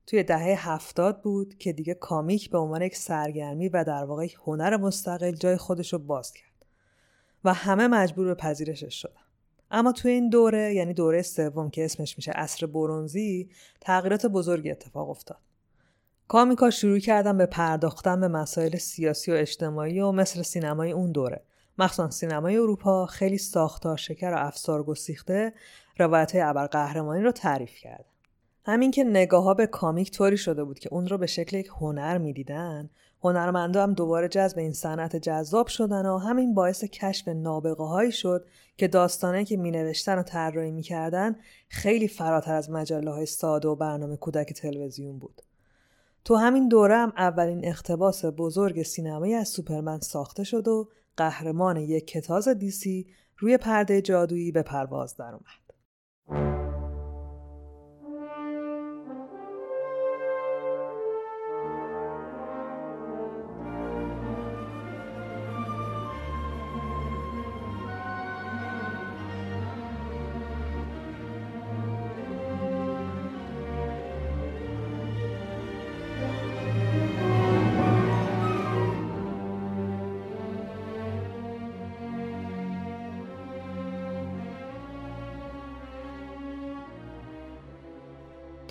توی 0.07 0.23
دهه 0.23 0.69
هفتاد 0.71 1.21
بود 1.21 1.57
که 1.57 1.73
دیگه 1.73 1.93
کامیک 1.93 2.49
به 2.49 2.57
عنوان 2.57 2.81
یک 2.81 2.95
سرگرمی 2.95 3.69
و 3.69 3.83
در 3.83 4.03
واقع 4.03 4.27
هنر 4.45 4.77
مستقل 4.77 5.31
جای 5.31 5.57
خودش 5.57 5.93
رو 5.93 5.99
باز 5.99 6.33
کرد 6.33 6.65
و 7.43 7.53
همه 7.53 7.87
مجبور 7.87 8.27
به 8.27 8.35
پذیرشش 8.35 9.01
شدن. 9.01 9.21
اما 9.71 9.91
توی 9.91 10.11
این 10.11 10.29
دوره 10.29 10.73
یعنی 10.73 10.93
دوره 10.93 11.21
سوم 11.21 11.69
که 11.69 11.85
اسمش 11.85 12.17
میشه 12.17 12.31
عصر 12.31 12.65
برونزی 12.65 13.49
تغییرات 13.81 14.25
بزرگی 14.25 14.71
اتفاق 14.71 15.09
افتاد. 15.09 15.39
کامیکا 16.31 16.69
شروع 16.69 16.99
کردن 16.99 17.37
به 17.37 17.45
پرداختن 17.45 18.19
به 18.19 18.27
مسائل 18.27 18.77
سیاسی 18.77 19.31
و 19.31 19.35
اجتماعی 19.35 19.99
و 19.99 20.11
مثل 20.11 20.41
سینمای 20.41 20.91
اون 20.91 21.11
دوره 21.11 21.41
مخصوصا 21.77 22.09
سینمای 22.09 22.57
اروپا 22.57 23.05
خیلی 23.05 23.37
ساختار 23.37 23.97
شکر 23.97 24.31
و 24.31 24.37
افسار 24.37 24.83
گسیخته 24.83 25.53
روایت 25.99 26.31
های 26.31 26.41
ابرقهرمانی 26.41 27.23
رو 27.23 27.31
تعریف 27.31 27.75
کرد. 27.75 28.05
همین 28.65 28.91
که 28.91 29.03
نگاه 29.03 29.43
ها 29.43 29.53
به 29.53 29.67
کامیک 29.67 30.11
طوری 30.11 30.37
شده 30.37 30.63
بود 30.63 30.79
که 30.79 30.89
اون 30.91 31.07
رو 31.07 31.17
به 31.17 31.27
شکل 31.27 31.57
یک 31.57 31.67
هنر 31.67 32.17
می‌دیدن 32.17 32.89
هنرمندا 33.23 33.83
هم 33.83 33.93
دوباره 33.93 34.27
جذب 34.27 34.59
این 34.59 34.73
صنعت 34.73 35.15
جذاب 35.15 35.67
شدن 35.67 36.05
و 36.05 36.17
همین 36.17 36.53
باعث 36.53 36.83
کشف 36.83 37.27
نابغه 37.27 37.83
هایی 37.83 38.11
شد 38.11 38.45
که 38.77 38.87
داستانه 38.87 39.45
که 39.45 39.57
می 39.57 39.71
نوشتن 39.71 40.19
و 40.19 40.23
طراحی 40.23 40.71
می‌کردن 40.71 41.35
خیلی 41.69 42.07
فراتر 42.07 42.53
از 42.53 42.69
مجله 42.69 43.11
های 43.11 43.25
ساده 43.25 43.67
و 43.67 43.75
برنامه 43.75 44.17
کودک 44.17 44.53
تلویزیون 44.53 45.19
بود. 45.19 45.41
تو 46.25 46.35
همین 46.35 46.67
دوره 46.67 46.97
هم 46.97 47.13
اولین 47.17 47.67
اختباس 47.67 48.25
بزرگ 48.37 48.83
سینمایی 48.83 49.33
از 49.33 49.47
سوپرمن 49.47 49.99
ساخته 49.99 50.43
شد 50.43 50.67
و 50.67 50.89
قهرمان 51.17 51.77
یک 51.77 52.07
کتاز 52.07 52.47
دیسی 52.47 53.07
روی 53.37 53.57
پرده 53.57 54.01
جادویی 54.01 54.51
به 54.51 54.63
پرواز 54.63 55.17
در 55.17 55.35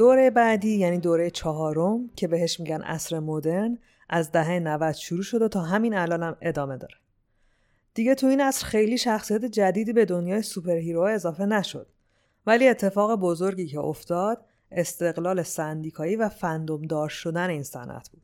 دوره 0.01 0.31
بعدی 0.31 0.77
یعنی 0.77 0.99
دوره 0.99 1.31
چهارم 1.31 2.11
که 2.17 2.29
بهش 2.29 2.61
میگن 2.61 2.83
عصر 2.83 3.19
مدرن 3.19 3.79
از 4.09 4.33
دهه 4.33 4.59
90 4.59 4.93
شروع 4.93 5.23
شده 5.23 5.49
تا 5.49 5.61
همین 5.61 5.95
الان 5.95 6.23
هم 6.23 6.37
ادامه 6.41 6.77
داره. 6.77 6.95
دیگه 7.95 8.15
تو 8.15 8.27
این 8.27 8.41
عصر 8.41 8.67
خیلی 8.67 8.99
شخصیت 8.99 9.45
جدیدی 9.45 9.93
به 9.93 10.05
دنیای 10.05 10.43
superhero 10.43 11.01
اضافه 11.01 11.47
نشد. 11.47 11.87
ولی 12.47 12.69
اتفاق 12.69 13.21
بزرگی 13.21 13.67
که 13.67 13.79
افتاد 13.81 14.45
استقلال 14.71 15.43
سندیکایی 15.43 16.17
و 16.17 16.29
fandom 16.29 16.83
دار 16.83 17.09
شدن 17.09 17.51
این 17.51 17.63
صنعت 17.63 18.09
بود. 18.11 18.23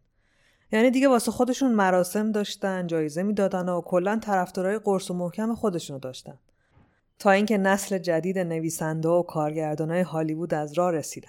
یعنی 0.73 0.91
دیگه 0.91 1.09
واسه 1.09 1.31
خودشون 1.31 1.73
مراسم 1.73 2.33
داشتن، 2.33 2.87
جایزه 2.87 3.23
می‌دادن 3.23 3.69
و 3.69 3.81
کلا 3.81 4.19
طرفدارای 4.23 4.79
قرص 4.79 5.11
و 5.11 5.15
محکم 5.15 5.55
خودشونو 5.55 5.99
داشتن. 5.99 6.39
تا 7.19 7.31
اینکه 7.31 7.59
نسل 7.59 7.99
جدید 7.99 8.39
نویسنده 8.39 9.09
و 9.09 9.23
کارگردانای 9.23 10.01
هالیوود 10.01 10.55
از 10.55 10.73
راه 10.73 10.93
رسیدن. 10.93 11.29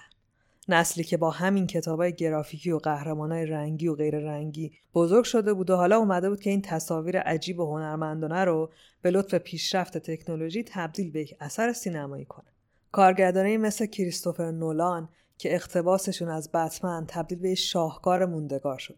نسلی 0.70 1.04
که 1.04 1.18
با 1.18 1.32
همین 1.32 1.68
کتابای 1.68 2.14
گرافیکی 2.14 2.72
و 2.72 2.78
قهرمانای 2.78 3.46
رنگی 3.46 3.88
و 3.88 3.96
غیر 3.96 4.20
رنگی 4.20 4.72
بزرگ 4.94 5.24
شده 5.24 5.54
بود 5.54 5.70
و 5.70 5.76
حالا 5.76 5.98
اومده 5.98 6.30
بود 6.30 6.40
که 6.40 6.50
این 6.50 6.62
تصاویر 6.62 7.20
عجیب 7.20 7.60
و 7.60 7.66
هنرمندانه 7.66 8.46
رو 8.46 8.72
به 9.02 9.12
لطف 9.12 9.36
پیشرفت 9.36 9.98
تکنولوژی 9.98 10.64
تبدیل 10.64 11.12
به 11.12 11.22
یک 11.22 11.36
اثر 11.40 11.74
سینمایی 11.74 12.26
کنه. 12.26 12.46
کارگردانایی 12.92 13.58
مثل 13.58 13.86
کریستوفر 13.86 14.52
نولان 14.52 15.10
که 15.38 15.56
اقتباسشون 15.56 16.30
از 16.30 16.52
بتمن 16.52 17.06
تبدیل 17.08 17.40
به 17.40 17.56
شاهکار 17.56 18.26
موندگار 18.26 18.78
شد 18.78 18.98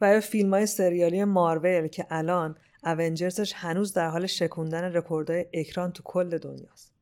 و 0.00 0.12
یا 0.12 0.20
فیلم 0.20 0.54
های 0.54 0.66
سریالی 0.66 1.24
مارول 1.24 1.88
که 1.88 2.06
الان 2.10 2.56
Avengers 2.84 3.38
ش 3.38 3.52
هنوز 3.56 3.92
در 3.92 4.08
حال 4.08 4.26
شکوندن 4.26 4.84
رکوردهای 4.84 5.46
اکران 5.52 5.92
تو 5.92 6.02
کل 6.02 6.38
دنیاست. 6.38 6.95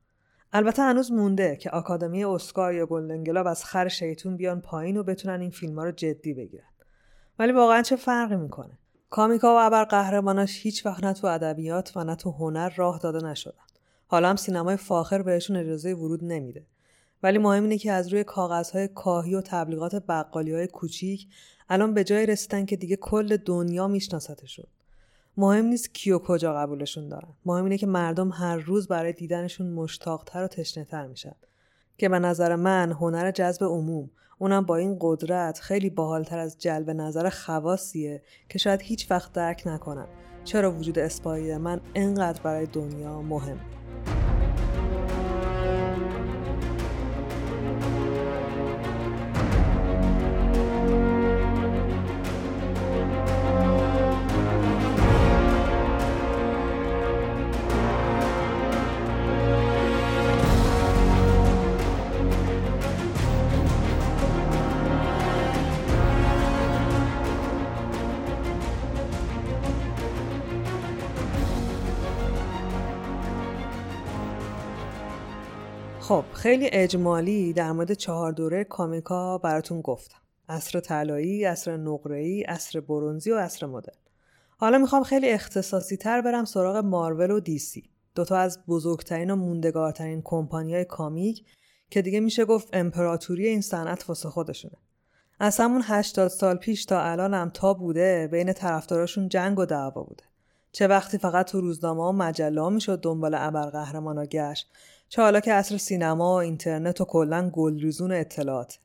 البته 0.56 0.82
هنوز 0.82 1.12
مونده 1.12 1.56
که 1.56 1.70
آکادمی 1.70 2.24
اسکار 2.24 2.74
یا 2.74 2.86
Golden 2.86 3.46
از 3.46 3.64
خر 3.64 3.88
شیطون 3.88 4.36
بیان 4.36 4.60
پایین 4.60 4.96
و 4.96 5.02
بتونن 5.02 5.40
این 5.40 5.50
فیلم 5.50 5.78
ها 5.78 5.84
رو 5.84 5.90
جدی 5.90 6.34
بگیرن. 6.34 6.68
ولی 7.38 7.52
واقعا 7.52 7.82
چه 7.82 7.96
فرقی 7.96 8.36
می‌کنه؟ 8.36 8.78
comic 9.10 9.47
ا 9.47 9.54
و 9.54 9.58
ابر 9.58 9.84
قهرماناش 9.84 10.60
هیچ 10.62 10.86
وقت 10.86 11.04
نه 11.04 11.12
تو 11.12 11.26
ادبیات 11.26 11.96
و 11.96 12.04
نه 12.04 12.16
تو 12.16 12.30
هنر 12.30 12.72
راه 12.76 12.98
داده 12.98 13.26
نشدن. 13.26 13.64
حالا 14.06 14.28
هم 14.28 14.36
سینمای 14.36 14.76
فاخر 14.76 15.22
بهشون 15.22 15.56
اجازه 15.56 15.94
ورود 15.94 16.24
نمیده. 16.24 16.66
ولی 17.22 17.38
مهم 17.38 17.62
اینه 17.62 17.78
که 17.78 17.92
از 17.92 18.08
روی 18.08 18.24
کاغذهای 18.24 18.88
کاهی 18.88 19.34
و 19.34 19.40
تبلیغات 19.40 19.94
بقالی 19.94 20.54
های 20.54 20.66
کوچیک 20.66 21.28
الان 21.68 21.94
به 21.94 22.04
جای 22.04 22.26
رسیدن 22.26 22.66
که 22.66 22.76
دیگه 22.76 22.96
کل 22.96 23.36
دنیا 23.36 23.88
میشناستشون 23.88 24.66
مهم 25.36 25.64
نیست 25.64 25.94
کیو 25.94 26.18
کجا 26.18 26.54
قبولشون 26.54 27.08
دارن. 27.08 27.28
مهم 27.44 27.64
اینه 27.64 27.78
که 27.78 27.86
مردم 27.86 28.30
هر 28.32 28.56
روز 28.56 28.88
برای 28.88 29.12
دیدنشون 29.12 29.70
مشتاقتر 29.70 30.44
و 30.44 30.48
تشنهتر 30.48 31.06
میشن. 31.06 31.34
که 31.98 32.08
به 32.08 32.18
نظر 32.18 32.56
من 32.56 32.92
هنر 32.92 33.30
جذب 33.30 33.64
عموم 33.64 34.10
اونم 34.38 34.64
با 34.64 34.76
این 34.76 34.96
قدرت 35.00 35.58
خیلی 35.58 35.90
باحالتر 35.90 36.38
از 36.38 36.58
جلب 36.58 36.90
نظر 36.90 37.28
خواستیه 37.28 38.22
که 38.48 38.58
شاید 38.58 38.82
هیچ 38.82 39.10
وقت 39.10 39.32
درک 39.32 39.62
نکنن 39.66 40.06
چرا 40.44 40.72
وجود 40.72 40.98
اسپایدر 40.98 41.58
من 41.58 41.80
انقدر 41.94 42.42
برای 42.42 42.66
دنیا 42.66 43.22
مهم. 43.22 43.60
خب 76.08 76.24
خیلی 76.32 76.68
اجمالی 76.72 77.52
در 77.52 77.72
مورد 77.72 77.92
چهار 77.92 78.32
دوره 78.32 78.64
کامیکا 78.64 79.38
براتون 79.38 79.80
گفتم. 79.80 80.18
عصر 80.48 80.80
طلایی، 80.80 81.44
عصر 81.44 81.76
نقره‌ای، 81.76 82.42
عصر 82.42 82.80
برونزی 82.80 83.30
و 83.30 83.38
عصر 83.38 83.66
مدرن. 83.66 83.96
حالا 84.56 84.78
می‌خوام 84.78 85.02
خیلی 85.02 85.30
اختصاصی 85.30 85.96
تر 85.96 86.20
برم 86.20 86.44
سراغ 86.44 86.76
مارول 86.76 87.30
و 87.30 87.40
دیسی 87.40 87.90
دوتا 88.14 88.36
از 88.36 88.58
بزرگترین 88.68 89.30
و 89.30 89.36
موندگارترین 89.36 90.22
کمپانی 90.24 90.74
های 90.74 90.84
کامیک 90.84 91.44
که 91.90 92.02
دیگه 92.02 92.20
میشه 92.20 92.44
گفت 92.44 92.68
امپراتوری 92.72 93.48
این 93.48 93.60
صنعت 93.60 94.08
واسه 94.08 94.28
خودشونه. 94.28 94.76
از 95.40 95.60
همون 95.60 95.82
80 95.84 96.28
سال 96.28 96.56
پیش 96.56 96.84
تا 96.84 97.00
الان 97.00 97.34
هم 97.34 97.50
تا 97.50 97.74
بوده 97.74 98.28
بین 98.32 98.52
طرفداراشون 98.52 99.28
جنگ 99.28 99.58
و 99.58 99.64
دعوا 99.66 100.02
بوده. 100.02 100.24
چه 100.74 100.86
وقتی 100.86 101.18
فقط 101.18 101.50
تو 101.50 101.60
روزنامه 101.60 102.02
و 102.02 102.12
مجله 102.12 102.68
می‌شد 102.68 103.00
دنبال 103.00 103.34
ابرقهرمانا 103.34 104.26
گشت. 104.26 104.70
چه 105.08 105.22
حالا 105.22 105.40
که 105.40 105.52
اصر 105.52 105.76
سینما 105.76 106.34
و 106.34 106.38
اینترنت 106.38 107.00
و 107.00 107.04
کلا 107.04 107.50
گلریزون 107.50 108.12
اطلاعات. 108.12 108.78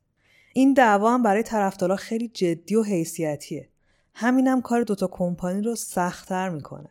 این 0.53 0.74
دعوا 0.74 1.13
هم 1.13 1.24
برای 1.24 1.43
طرفدارا 1.43 1.96
خیلی 1.96 2.27
جدی 2.27 2.75
و 2.75 2.84
حیثیتیه. 2.84 3.69
همینم 4.13 4.51
هم 4.51 4.62
کار 4.62 4.84
دوتا 4.84 5.08
کمپانی 5.08 5.62
رو 5.62 5.75
سختتر 5.75 6.50
می‌کنه. 6.50 6.89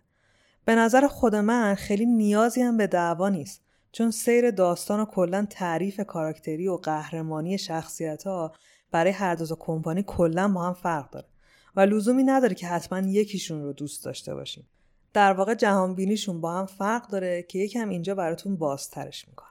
به 0.65 0.75
نظر 0.75 1.07
خود 1.07 1.35
من 1.35 1.75
خیلی 1.75 2.07
نیازی 2.07 2.63
هم 2.63 2.77
به 2.77 2.87
دعوا 2.87 3.29
نیست 3.29 3.63
چون 3.93 4.11
سیر 4.11 4.51
داستان 4.51 5.01
و 5.01 5.05
کلا 5.05 5.47
تعریف 5.51 6.01
کاراکتری 6.01 6.69
و 6.69 6.77
قهرمانی 6.77 7.59
شخصیت 7.59 8.27
ها 8.27 8.53
برای 8.91 9.13
هر 9.13 9.35
دو 9.35 9.57
کمپانی 9.59 10.05
کلا 10.07 10.49
با 10.49 10.63
هم 10.63 10.75
فرق 10.75 11.11
داره. 11.11 11.27
و 11.77 11.81
لزومی 11.81 12.23
نداره 12.23 12.55
که 12.55 12.67
حتما 12.67 12.99
یکیشون 12.99 13.63
رو 13.63 13.73
دوست 13.73 14.05
داشته 14.05 14.35
باشیم. 14.35 14.67
در 15.13 15.33
واقع 15.33 15.55
جهان 15.55 15.95
بینیشون 15.95 16.41
با 16.41 16.53
هم 16.53 16.67
فرق 16.67 17.09
داره 17.09 17.43
که 17.43 17.59
یکم 17.59 17.89
اینجا 17.89 18.15
براتون 18.15 18.57
بازترش 18.57 19.29
می‌کنم 19.29 19.49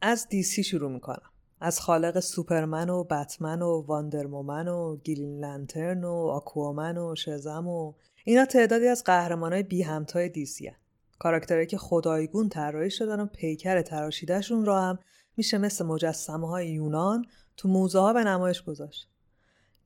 از 0.00 0.28
DC 0.28 0.62
شروع 0.62 0.90
می‌کنم 0.90 1.30
از 1.60 1.80
خالق 1.80 2.20
سوپرمن 2.20 2.90
و 2.90 3.04
بتمن 3.04 3.62
و 3.62 3.80
Wonder 3.80 4.28
Woman 4.28 4.68
و 4.68 4.96
Green 4.96 5.44
Lantern 5.44 6.04
و 6.04 6.12
آکوامن 6.12 6.98
و 6.98 7.14
شزم 7.14 7.68
و 7.68 7.92
اینا 8.24 8.44
تعدادی 8.44 8.86
از 8.88 9.04
قهرمانای 9.04 9.62
بی 9.62 9.82
همتای 9.82 10.28
DC 10.28 10.66
هن. 10.66 10.76
کاراکترهایی 11.18 11.66
که 11.66 11.78
خدای‌گون 11.78 12.48
طراحی 12.48 12.90
شدن 12.90 13.20
و 13.20 13.26
پیکر 13.26 13.82
تراشیده‌شون 13.82 14.64
را 14.64 14.80
هم 14.80 14.98
میشه 15.36 15.58
مثل 15.58 15.84
مجسمه 15.84 16.48
های 16.48 16.68
یونان 16.68 17.24
تو 17.56 17.68
موزه 17.68 17.98
ها 17.98 18.12
به 18.12 18.24
نمایش 18.24 18.62
گذاشت. 18.62 19.11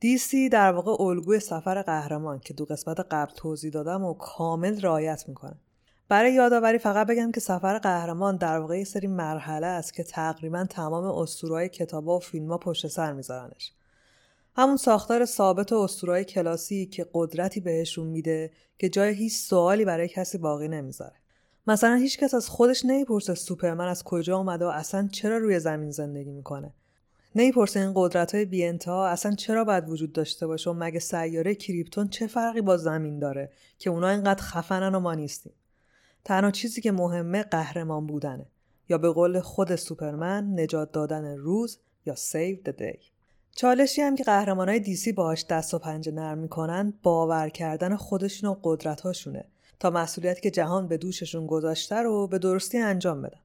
دیسی 0.00 0.49
در 0.49 0.73
واقع 0.73 1.03
الگوی 1.03 1.41
سفر 1.41 1.83
قهرمان 1.83 2.38
که 2.38 2.55
دو 2.55 2.65
قسمت 2.65 3.00
قبل 3.00 3.33
توضیح 3.35 3.71
دادم 3.71 4.05
و 4.05 4.15
کامل 4.15 4.81
رعایت 4.81 5.29
می‌کنه. 5.29 5.57
برای 6.09 6.33
یادآوری 6.33 6.79
فقط 6.79 7.07
بگم 7.07 7.33
که 7.33 7.41
سفر 7.41 7.79
قهرمان 7.79 8.37
در 8.37 8.59
واقع 8.59 8.79
یه 8.79 8.85
سری 8.85 9.07
مرحله 9.07 9.67
است 9.67 9.95
که 9.95 10.03
تقریبا 10.03 10.65
تمام 10.65 11.05
اسطورهای 11.05 11.69
کتابا 11.69 12.17
و 12.17 12.21
فیلمها 12.21 12.59
پشت 12.59 12.87
سر 12.87 13.12
میذارنش. 13.12 13.73
همون 14.57 14.76
ساختار 14.76 15.25
ثابت 15.25 15.73
و 15.73 15.76
اسطورهای 15.76 16.25
کلاسی 16.25 16.87
که 16.87 17.07
قدرتی 17.15 17.61
بهشون 17.61 18.07
میده 18.07 18.50
که 18.79 18.88
جای 18.88 19.15
هیچ 19.15 19.33
سوالی 19.33 19.85
برای 19.85 20.09
کسی 20.09 20.38
باقی 20.38 20.69
نمی‌ذاره. 20.69 21.17
مثلا 21.67 21.95
هیچ 21.95 22.19
کس 22.19 22.35
از 22.35 22.49
خودش 22.49 22.85
نمی‌پرسه 22.85 23.35
سوپرمن 23.35 23.88
از 23.88 24.05
کجا 24.05 24.37
اومده 24.37 24.65
و 24.65 24.69
اصلا 24.69 25.09
چرا 25.12 25.38
روی 25.38 25.61
زمین 25.61 25.91
زندگی 25.91 26.31
می‌کنه. 26.31 26.75
نمی‌پرسه 27.37 27.81
این 27.81 27.93
قدرت 27.95 28.35
های 28.35 28.45
بی 28.45 28.64
اصلا 28.88 29.35
چرا 29.35 29.64
باید 29.64 29.88
وجود 29.88 30.12
داشته 30.12 30.47
باشه 30.47 30.71
و 30.71 30.73
مگه 30.73 30.99
سیاره 30.99 31.55
کریپتون 31.55 32.09
چه 32.09 32.26
فرقی 32.26 32.61
با 32.61 32.76
زمین 32.76 33.19
داره 33.19 33.50
که 33.78 33.90
اونا 33.90 34.09
اینقدر 34.09 34.43
خفنن 34.43 34.95
و 34.95 35.00
ما 35.00 35.14
نیستیم. 35.14 35.52
تنها 36.25 36.50
چیزی 36.50 36.81
که 36.81 36.93
مهمه 36.93 37.43
قهرمان 37.43 38.07
بودنه. 38.07 38.47
یا 38.88 38.99
به 38.99 39.11
قول 39.11 39.40
خود 39.40 39.76
سوپرمن 39.76 40.61
نجات 40.61 40.93
دادن 40.93 41.37
روز 41.37 41.78
یا 42.07 42.14
save 42.14 42.69
the 42.69 42.73
day. 42.73 42.99
چالشی 43.52 44.02
هم 44.02 44.16
که 44.16 44.25
قهرمان 44.25 44.69
های 44.69 44.81
دیسی 44.81 45.12
باهاش 45.12 45.47
دست 45.47 45.75
و 45.75 45.78
پنجه 45.78 46.12
نرم 46.12 46.38
می‌کنن 46.38 46.93
باور 47.02 47.49
کردن 47.49 47.97
خودشون 47.97 48.50
و 48.50 48.57
قدرت 48.62 49.00
هاشونه 49.00 49.45
تا 49.81 49.90
مسئولیتی 49.90 50.40
که 50.40 50.50
جهان 50.50 50.88
به 50.88 50.97
دوششون 50.97 51.47
گذاشته 51.47 51.97
رو 51.97 52.26
به 52.26 52.38
درستی 52.38 52.78
انجام 52.78 53.23
بدن. 53.23 53.40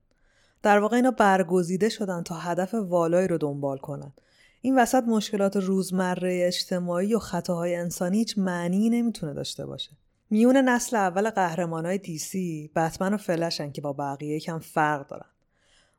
در 0.64 0.80
واقع 0.80 0.96
اینا 0.96 1.12
برگزیده 1.12 1.90
شدن 1.90 2.24
تا 2.24 2.36
هدف 2.36 2.74
والایی 2.74 3.28
رو 3.28 3.38
دنبال 3.38 3.78
کنن 3.78 4.14
این 4.62 4.80
وسط 4.80 5.04
مشکلات 5.04 5.58
روزمره 5.58 6.44
اجتماعی 6.48 7.14
و 7.14 7.20
خطاهای 7.20 7.76
انسانی 7.76 8.18
هیچ 8.18 8.38
معنی 8.38 8.90
نمی‌تونه 8.90 9.34
داشته 9.34 9.66
باشه 9.66 9.92
میون 10.30 10.58
نسل 10.58 10.96
اول 10.96 11.30
قهرمانای 11.30 11.98
دیسی 11.98 12.72
بتمن 12.76 13.14
و 13.14 13.18
فلشن 13.18 13.72
که 13.72 13.82
با 13.82 13.94
بقیه 13.94 14.36
یکم 14.36 14.60
فرق 14.60 15.08
دارن. 15.08 15.26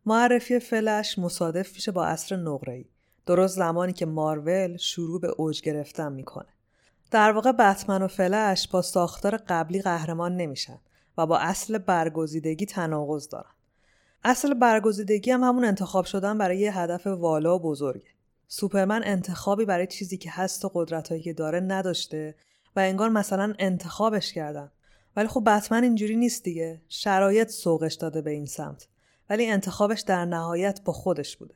معرفی 0.06 0.58
فلش 0.58 1.18
مصادف 1.18 1.74
میشه 1.74 1.92
با 1.92 2.06
عصر 2.06 2.36
نقره‌ای. 2.36 2.84
درست 3.26 3.56
زمانی 3.56 3.92
که 3.92 4.06
مارول 4.06 4.76
شروع 4.76 5.20
به 5.20 5.28
اوج 5.28 5.62
گرفتن 5.62 6.12
می‌کنه. 6.12 6.48
در 7.10 7.32
واقع 7.32 7.52
بتمن 7.52 8.02
و 8.02 8.08
فلش 8.08 8.68
با 8.68 8.82
ساختار 8.82 9.36
قبلی 9.36 9.82
قهرمان 9.82 10.36
نمیشن 10.36 10.78
و 11.18 11.26
با 11.26 11.38
اصل 11.38 11.78
برگزیدگی 11.78 12.66
تناقض 12.66 13.28
دارن. 13.28 13.50
اصل 14.24 14.54
برگزیدگی 14.54 15.30
هم 15.30 15.44
همون 15.44 15.64
انتخاب 15.64 16.04
شدن 16.04 16.38
برای 16.38 16.58
یه 16.58 16.78
هدف 16.78 17.06
والا 17.06 17.56
و 17.56 17.58
بزرگه. 17.58 18.08
سوپرمن 18.48 19.02
انتخابی 19.04 19.64
برای 19.64 19.86
چیزی 19.86 20.16
که 20.16 20.30
هست 20.32 20.64
و 20.64 20.70
قدرتهایی 20.74 21.22
که 21.22 21.32
داره 21.32 21.60
نداشته 21.60 22.34
و 22.76 22.80
انگار 22.80 23.08
مثلا 23.08 23.54
انتخابش 23.58 24.32
کردن. 24.32 24.70
ولی 25.16 25.28
خب 25.28 25.42
بتمن 25.46 25.82
اینجوری 25.82 26.16
نیست 26.16 26.44
دیگه. 26.44 26.82
شرایط 26.88 27.48
سوقش 27.48 27.94
داده 27.94 28.22
به 28.22 28.30
این 28.30 28.46
سمت. 28.46 28.88
ولی 29.30 29.46
انتخابش 29.46 30.00
در 30.00 30.24
نهایت 30.24 30.80
با 30.84 30.92
خودش 30.92 31.36
بوده. 31.36 31.54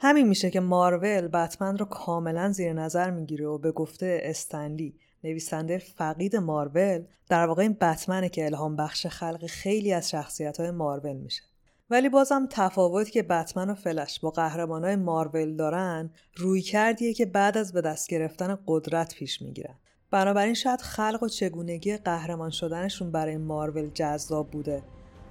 همین 0.00 0.28
میشه 0.28 0.50
که 0.50 0.60
مارول 0.60 1.28
بتمن 1.28 1.78
رو 1.78 1.84
کاملا 1.84 2.52
زیر 2.52 2.72
نظر 2.72 3.10
می‌گیره 3.10 3.46
و 3.46 3.58
به 3.58 3.72
گفته 3.72 4.20
استنلی 4.22 4.94
نویسنده 5.24 5.78
فقید 5.78 6.36
مارول 6.36 7.04
در 7.28 7.46
واقع 7.46 7.62
این 7.62 7.76
بتمنه 7.80 8.28
که 8.28 8.44
الهام 8.44 8.76
بخش 8.76 9.06
خلق 9.06 9.46
خیلی 9.46 9.92
از 9.92 10.10
شخصیت 10.10 10.60
های 10.60 10.70
مارول 10.70 11.16
میشه. 11.16 11.42
ولی 11.90 12.08
بازم 12.08 12.46
تفاوتی 12.50 13.10
که 13.10 13.22
بتمن 13.22 13.70
و 13.70 13.74
فلش 13.74 14.20
با 14.20 14.32
های 14.68 14.96
مارول 14.96 15.56
دارن 15.56 16.10
روی 16.36 16.62
کردیه 16.62 17.14
که 17.14 17.26
بعد 17.26 17.58
از 17.58 17.72
به 17.72 17.80
دست 17.80 18.08
گرفتن 18.08 18.58
قدرت 18.66 19.14
پیش 19.14 19.42
می‌گیرن. 19.42 19.74
بنابراین 20.10 20.54
شاید 20.54 20.80
خلق 20.80 21.22
و 21.22 21.28
چگونگی 21.28 21.96
قهرمان 21.96 22.50
شدنشون 22.50 23.12
برای 23.12 23.36
مارول 23.36 23.90
جذاب 23.94 24.50
بوده. 24.50 24.82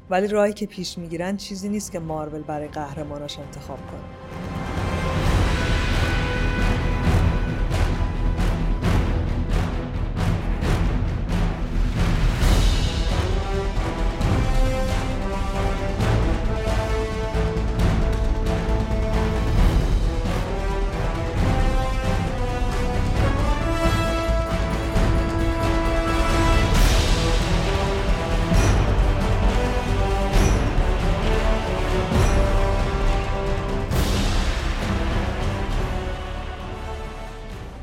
ولی 0.10 0.28
راهی 0.28 0.54
که 0.54 0.66
پیش 0.66 0.98
می‌گیرن 0.98 1.38
چیزی 1.38 1.70
نیست 1.70 1.92
که 1.92 2.00
مارول 2.00 2.42
برای 2.42 2.68
قهرماناش 2.68 3.40
انتخاب 3.40 3.78
کنه. 3.78 4.47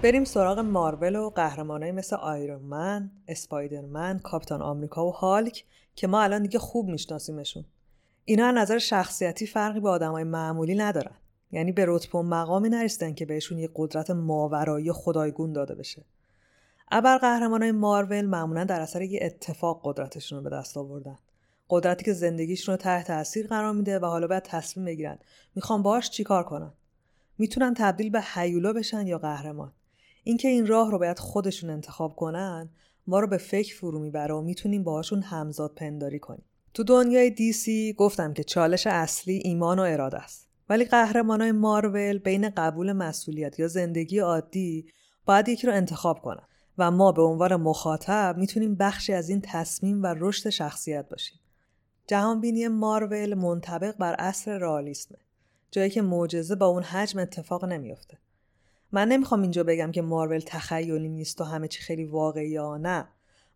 بریم 0.05 0.25
سراغ 0.25 0.59
مارول 0.59 1.17
و 1.17 1.31
قهرمانایی 1.31 1.93
مثل 1.93 2.17
آیرون 2.17 2.63
من، 2.63 3.11
اسپایدرمن، 3.29 4.19
کاپیتان 4.19 4.63
آمریکا 4.63 5.07
و 5.07 5.11
هالک 5.11 5.65
که 5.95 6.07
ما 6.07 6.23
الان 6.23 6.43
دیگه 6.43 6.59
خوب 6.59 6.89
میشناسیمشون. 6.89 7.65
اینا 8.25 8.47
از 8.47 8.55
نظر 8.55 8.79
شخصیتی 8.79 9.47
فرقی 9.47 9.81
با 9.81 9.91
آدمای 9.91 10.25
معمولی 10.25 10.75
ندارن. 10.75 11.17
یعنی 11.53 11.73
به 11.73 11.85
رتبه 11.89 12.19
و 12.19 12.23
مقامی 12.23 12.69
نرسیدن 12.69 13.15
که 13.15 13.27
بهشون 13.27 13.59
یه 13.59 13.71
قدرت 13.75 14.11
ماورایی 14.11 14.93
خدایگون 14.93 15.53
داده 15.53 15.75
بشه. 15.75 16.05
ابر 16.91 17.19
قهرمانای 17.19 17.73
مارول 17.73 18.27
معمولا 18.27 18.65
در 18.65 18.81
اثر 18.81 19.03
یه 19.03 19.21
اتفاق 19.23 19.81
قدرتشون 19.85 20.39
رو 20.39 20.45
به 20.45 20.57
دست 20.57 20.77
آوردن. 20.77 21.19
قدرتی 21.71 22.05
که 22.05 22.13
زندگیشون 22.13 22.73
رو 22.73 22.77
تحت 22.77 23.07
تاثیر 23.07 23.47
قرار 23.47 23.73
میده 23.73 23.99
و 23.99 24.05
حالا 24.05 24.27
باید 24.27 24.43
تصمیم 24.43 24.87
بگیرن 24.87 25.19
می‌خوان 25.55 25.83
باهاش 25.83 26.11
چیکار 26.11 26.43
کنن 26.43 26.73
می‌تونن 27.39 27.75
تبدیل 27.75 28.11
به 28.11 28.21
حیولا 28.21 28.73
بشن 28.73 29.07
یا 29.07 29.19
قهرمان 29.19 29.73
اینکه 30.25 30.49
این 30.49 30.67
راه 30.67 30.91
رو 30.91 30.99
باید 30.99 31.19
خودشون 31.19 31.71
انتخاب 31.71 32.17
کنن 32.17 32.71
ما 33.07 33.21
رو 33.21 33.27
به 33.27 33.37
فکر 33.37 33.77
فرو 33.77 33.99
می‌بره 33.99 34.35
و 34.35 34.41
می‌تونیم 34.41 34.85
باهاشون 34.85 35.23
همزاد 35.23 35.75
پنداری 35.75 36.19
کنیم. 36.19 36.45
تو 36.75 36.85
دنیای 36.85 37.31
دیسی 37.31 37.93
گفتم 37.93 38.33
که 38.33 38.45
چالش 38.45 38.87
اصلی 38.87 39.41
ایمان 39.45 39.79
و 39.79 39.83
اراده 39.83 40.19
است. 40.19 40.49
ولی 40.69 40.85
قهرمانای 40.85 41.53
مارول 41.53 42.19
بین 42.19 42.51
قبول 42.51 42.93
مسئولیت 42.93 43.59
یا 43.59 43.69
زندگی 43.69 44.19
عادی 44.19 44.87
باید 45.27 45.49
یکی 45.49 45.67
رو 45.67 45.73
انتخاب 45.73 46.21
کنن 46.21 46.47
و 46.79 46.91
ما 46.91 47.13
به 47.13 47.23
عنوان 47.23 47.57
مخاطب 47.57 48.35
می‌تونیم 48.39 48.75
بخشی 48.75 49.13
از 49.13 49.29
این 49.29 49.41
تصمیم 49.45 50.03
و 50.03 50.15
رشد 50.19 50.51
شخصیت 50.51 51.09
باشیم. 51.09 51.41
جهانبینی 52.07 52.69
مارول 52.69 53.35
منطبق 53.35 53.97
بر 53.97 54.15
اصل 54.19 54.51
رئالیسمه 54.51 55.19
جایی 55.71 55.91
که 55.91 56.03
معجزه 56.03 56.55
با 56.55 56.67
اون 56.67 56.83
حجم 56.83 57.19
اتفاق 57.19 57.65
نمیافته. 57.65 58.19
من 58.93 59.09
نمی‌خوام 59.09 59.43
اینجا 59.43 59.65
بگم 59.65 59.93
که 59.93 60.03
مارول 60.03 60.41
تخیلی 60.47 61.09
نیست 61.09 61.41
و 61.41 61.45
همه 61.45 61.69
چی 61.69 61.81
خیلی 61.81 62.05
واقعی 62.05 62.49
یا 62.49 62.77
نه. 62.77 63.09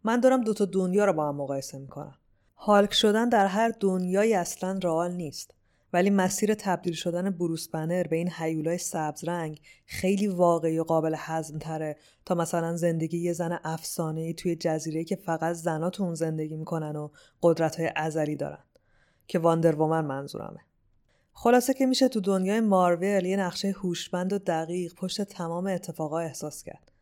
من 0.04 0.20
دارم 0.20 0.40
دوتا 0.40 0.64
دنیا 0.64 1.04
رو 1.04 1.12
با 1.12 1.28
هم 1.28 1.36
مقایسه 1.36 1.78
می‌کنم. 1.78 2.14
هالک 2.56 2.94
شدن 2.94 3.28
در 3.28 3.46
هر 3.46 3.72
دنیایی 3.80 4.34
اصلا 4.34 4.78
رئال 4.82 5.12
نیست. 5.12 5.54
ولی 5.92 6.10
مسیر 6.10 6.54
تبدیل 6.54 6.92
شدن 6.92 7.30
بروس 7.30 7.68
بنر 7.68 8.02
به 8.02 8.16
این 8.16 8.30
حیولای 8.30 8.78
سبز 8.78 9.24
رنگ 9.24 9.60
خیلی 9.86 10.26
واقعی 10.26 10.78
و 10.78 10.84
قابل 10.84 11.14
هضم 11.18 11.58
تره 11.58 11.96
تا 12.24 12.34
مثلا 12.34 12.76
زندگی 12.76 13.18
یه 13.18 13.32
زن 13.32 13.58
افسانه 13.64 14.32
توی 14.32 14.56
جزیره 14.56 15.04
که 15.04 15.16
فقط 15.16 15.54
زنا 15.54 15.90
تو 15.90 16.02
اون 16.02 16.14
زندگی 16.14 16.56
می‌کنن 16.56 16.96
و 16.96 17.08
قدرت 17.42 17.76
های 17.76 17.90
ازلی 17.96 18.36
دارن. 18.36 18.64
که 19.26 19.38
واندر 19.38 19.74
وومن 19.74 20.04
منظورمه. 20.04 20.60
خلاصه 21.40 21.74
که 21.74 21.86
میشه 21.86 22.08
تو 22.08 22.20
دنیای 22.20 22.60
مارول 22.60 23.24
یه 23.24 23.36
نقشه 23.36 23.70
هوشمند 23.70 24.32
و 24.32 24.38
دقیق 24.38 24.94
پشت 24.94 25.22
تمام 25.22 25.66
اتفاقا 25.66 26.18
احساس 26.18 26.62
کرد. 26.62 26.92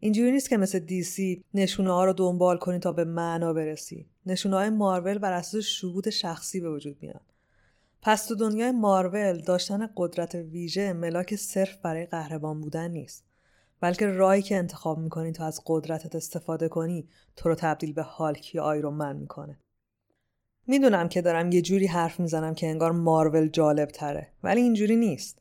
اینجوری 0.00 0.32
نیست 0.32 0.50
که 0.50 0.56
مثل 0.56 0.78
دیسی 0.78 1.44
نشونه 1.54 1.92
ها 1.92 2.04
رو 2.04 2.12
دنبال 2.12 2.58
کنی 2.58 2.78
تا 2.78 2.92
به 2.92 3.04
معنا 3.04 3.52
برسی. 3.52 4.08
نشونه 4.26 4.56
های 4.56 4.70
مارول 4.70 5.18
بر 5.18 5.32
اساس 5.32 5.64
شهود 5.64 6.10
شخصی 6.10 6.60
به 6.60 6.70
وجود 6.70 6.96
میان. 7.00 7.20
پس 8.02 8.26
تو 8.26 8.34
دنیای 8.34 8.70
مارول 8.70 9.40
داشتن 9.40 9.88
قدرت 9.96 10.34
ویژه 10.34 10.92
ملاک 10.92 11.36
صرف 11.36 11.76
برای 11.76 12.06
قهرمان 12.06 12.60
بودن 12.60 12.90
نیست. 12.90 13.24
بلکه 13.80 14.06
راهی 14.06 14.42
که 14.42 14.56
انتخاب 14.56 14.98
می‌کنی 14.98 15.32
تا 15.32 15.46
از 15.46 15.60
قدرتت 15.66 16.14
استفاده 16.14 16.68
کنی 16.68 17.08
تو 17.36 17.48
رو 17.48 17.54
تبدیل 17.54 17.92
به 17.92 18.02
هالک 18.02 18.54
یا 18.54 18.62
آیرون 18.62 18.94
من 18.94 19.16
می‌کنه. 19.16 19.58
می‌دونم 20.68 21.08
که 21.08 21.22
دارم 21.22 21.52
یه 21.52 21.62
جوری 21.62 21.86
حرف 21.86 22.20
می‌زنم 22.20 22.54
که 22.54 22.66
انگار 22.66 22.92
مارول 22.92 23.48
جالب 23.48 23.88
تره 23.88 24.28
ولی 24.42 24.60
اینجوری 24.60 24.96
نیست 24.96 25.38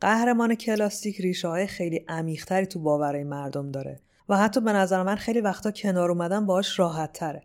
قهرمان 0.00 0.54
کلاسیک 0.54 1.20
ریشه 1.20 1.48
های 1.48 1.66
خیلی 1.66 2.04
عمیقتری 2.08 2.66
تو 2.66 2.78
باورهای 2.78 3.24
مردم 3.24 3.70
داره 3.70 4.00
و 4.28 4.36
حتی 4.36 4.60
به 4.60 4.72
نظر 4.72 5.02
من 5.02 5.16
خیلی 5.16 5.40
وقتا 5.40 5.70
کنار 5.70 6.10
اومدن 6.10 6.46
باش 6.46 6.78
راحت 6.78 7.12
تره. 7.12 7.42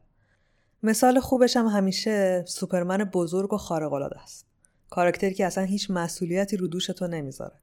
مثال 0.83 1.19
خوبش 1.19 1.57
هم 1.57 1.65
همیشه 1.65 2.43
سوپرمن 2.47 3.03
بزرگ 3.03 3.53
و 3.53 3.57
خارق 3.57 3.93
است. 3.93 4.45
کارکتری 4.89 5.33
که 5.33 5.45
اصلا 5.45 5.63
هیچ 5.63 5.91
مسئولیتی 5.91 6.57
رو 6.57 6.67
دوش 6.67 6.85
تو 6.85 7.07
نمی‌ذاره 7.07 7.55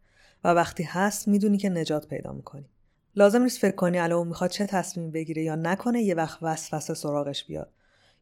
و 0.44 0.48
وقتی 0.48 0.83
هست 0.83 1.29
می‌دونی 1.29 1.59
که 1.59 1.68
نجات 1.68 2.09
پیدا 2.09 2.33
می‌کنی. 2.33 2.68
لازم 3.16 3.42
نیست 3.42 3.59
فکر 3.59 3.74
کنی 3.74 3.98
الان 3.98 4.27
می‌خواد 4.27 4.50
چه 4.50 4.66
تصمیم 4.66 5.11
بگیره 5.11 5.42
یا 5.42 5.55
نکنه 5.55 6.03
یه 6.03 6.14
وقت 6.14 6.38
وسوسه 6.42 6.94
سراغش 6.94 7.44
بیاد 7.44 7.72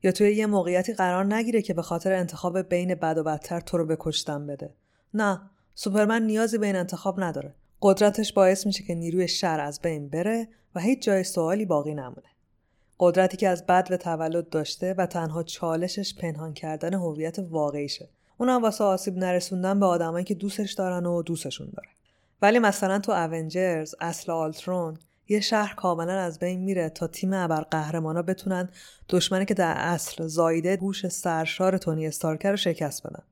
یا 0.03 0.13
توی 0.13 0.33
یه 0.35 0.47
موقعیتی 0.47 0.93
قرار 0.93 1.35
نگیره 1.35 1.63
که 1.63 1.75
به 1.75 1.83
خاطر 1.83 2.13
انتخاب 2.13 2.63
بین 2.63 2.95
بد 2.95 3.19
و 3.19 3.23
بدتر 3.23 3.61
تو 3.61 3.79
رو 3.79 3.87
بکشتن 3.87 4.47
بده. 4.47 4.75
نه 5.15 5.41
سوپرمن 5.75 6.23
نیازی 6.23 6.59
به 6.59 6.67
این 6.67 6.77
انتخاب 6.77 7.23
نداره. 7.23 7.55
قدرتش 7.83 8.33
باعث 8.33 8.67
میشه 8.67 8.85
که 8.85 8.95
نیروی 8.95 9.29
شر 9.29 9.61
از 9.61 9.81
بین 9.81 10.09
بره 10.09 10.49
و 10.75 10.81
هیچ 10.81 11.03
جای 11.03 11.25
سوالی 11.25 11.65
باقی 11.65 11.95
نمونه. 11.95 12.33
قدرتی 13.01 13.37
که 13.37 13.49
از 13.49 13.67
بد 13.67 13.89
به 13.89 13.97
تولد 13.97 14.49
داشته 14.49 14.95
و 14.95 15.07
تنها 15.07 15.43
چالشش 15.43 16.15
پنهان 16.15 16.55
کردن 16.55 16.95
هویت 16.95 17.39
واقعیشه. 17.39 18.09
اونم 18.39 18.63
واسه 18.63 18.85
آسیب 18.85 19.17
نرسوندن 19.17 19.81
به 19.81 19.87
آدمایی 19.87 20.25
که 20.25 20.35
دوستش 20.35 20.73
دارن 20.73 21.07
و 21.07 21.23
دوستشون 21.23 21.67
داره. 21.77 21.89
ولی 22.43 22.59
مثلا 22.59 22.99
تو 22.99 23.13
اونجرز 23.13 23.95
اصل 24.01 24.33
آلترون 24.33 24.99
یه 25.33 25.41
شهر 25.41 25.75
کاملا 25.75 26.13
از 26.13 26.39
بین 26.39 26.61
میره 26.61 26.89
تا 26.89 27.07
تیم 27.07 27.33
ابرقهرمانا 27.33 28.23
بتونن 28.23 28.69
دشمنی 29.09 29.45
که 29.45 29.55
در 29.55 29.75
اصل 29.77 30.27
زایده 30.27 30.77
گوش 30.77 31.09
سرشار 31.09 31.79
تونی 31.79 32.07
استارکر 32.07 32.51
رو 32.51 32.57
شکست 32.57 33.07
بدن. 33.07 33.23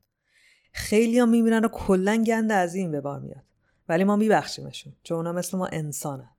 خیلی 0.73 1.19
ها 1.19 1.27
می‌بینن 1.27 1.65
و 1.65 1.69
کلا 1.69 2.25
گند 2.27 2.53
از 2.53 2.75
این 2.75 2.93
به 2.93 3.01
بار 3.01 3.21
میاد. 3.21 3.43
ولی 3.89 4.05
ما 4.05 4.17
میبخشیمشون 4.17 4.93
چون 5.03 5.17
اونا 5.17 5.33
مثل 5.33 5.59
ما 5.59 5.67
انسانن. 5.67 6.31